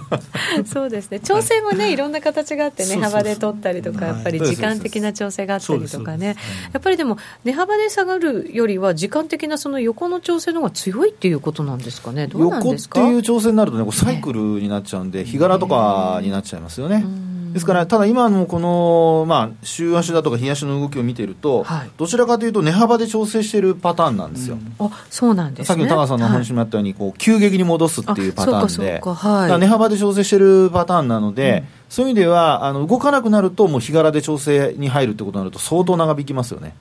[0.66, 1.20] そうですね。
[1.20, 1.98] 調整もねい。
[1.98, 6.36] ろんな形があって値幅で取ったりとかやっぱり時間的な調整があったりとかね。
[6.74, 12.28] やっぱりでも値幅で下がるよりは時間的なその横の調整の方が強いっていうことなんですかね。
[12.28, 13.00] どうなんですか？
[13.00, 17.06] 横っていう調整になるとねサイクルになっちゃうんで日柄とかになっちゃいますよね。
[17.54, 24.58] ですから、ただ今のこの、まあ、週足だとか日足の動きを見ていると、はい、どちらかというと値幅で調整しているパターンなんですよ。
[24.80, 36.74] うん、あそうなんです、ね、さっきの高さんの話もあったように、こう急激に戻すっていうパターンで、はい、値幅で調整しているパターンなので、うん、そういう意味ではあの動かなくなると、もう日柄で調整に入るってことになると、相当長引きますよね。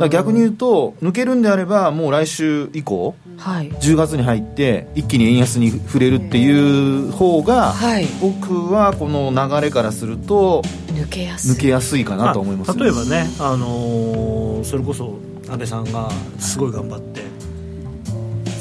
[0.00, 15.16] だ逆に言うと、抜けるんであれば、もう来週以降、はい、10月に入って、一気に円安に触れるっていう方が、はい、僕はこの流れからすると、抜けやすい抜けやすいかなと思います、ね、例えばね、あのー、それこそ
[15.48, 16.10] 安倍さんが
[16.40, 17.33] すごい頑張って。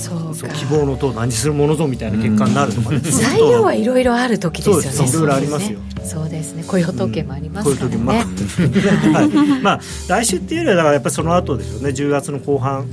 [0.04, 5.10] そう希望の党何するものぞみたいな結果になるとかね、 材料はいろいろある時ですよね。
[5.10, 5.80] いろいろありますよ。
[6.04, 6.64] そうですね。
[6.68, 8.06] 雇用統計もありますからね、うん、
[9.14, 9.30] はい、
[9.62, 11.90] まあ来週っていうよりはだからやっぱりその後ですよね。
[11.90, 12.78] 10月の後半。
[12.78, 12.86] はい。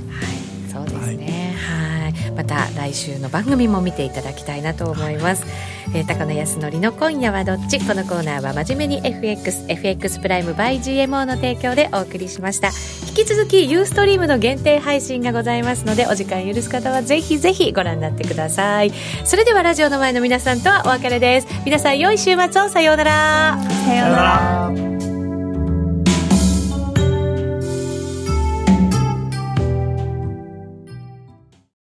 [0.71, 1.60] そうですね、はい
[2.35, 5.45] また来週の番組も見ていただきたいなと思います、
[5.93, 12.69] えー、高野康則の今夜はどっちこのコーナーは真面目に FXFX プライム by GMO の提供でお送りしました。
[13.09, 18.91] 引き続きユーストリームの限定配信がございますのでお時間許す方はぜひぜひご覧になってください。
[19.25, 21.47] それではラジオの前の皆さんとはお別れです。
[21.65, 22.69] 皆さん良い週末を。
[22.69, 23.57] さようなら。
[23.85, 24.71] さような
[25.07, 25.20] ら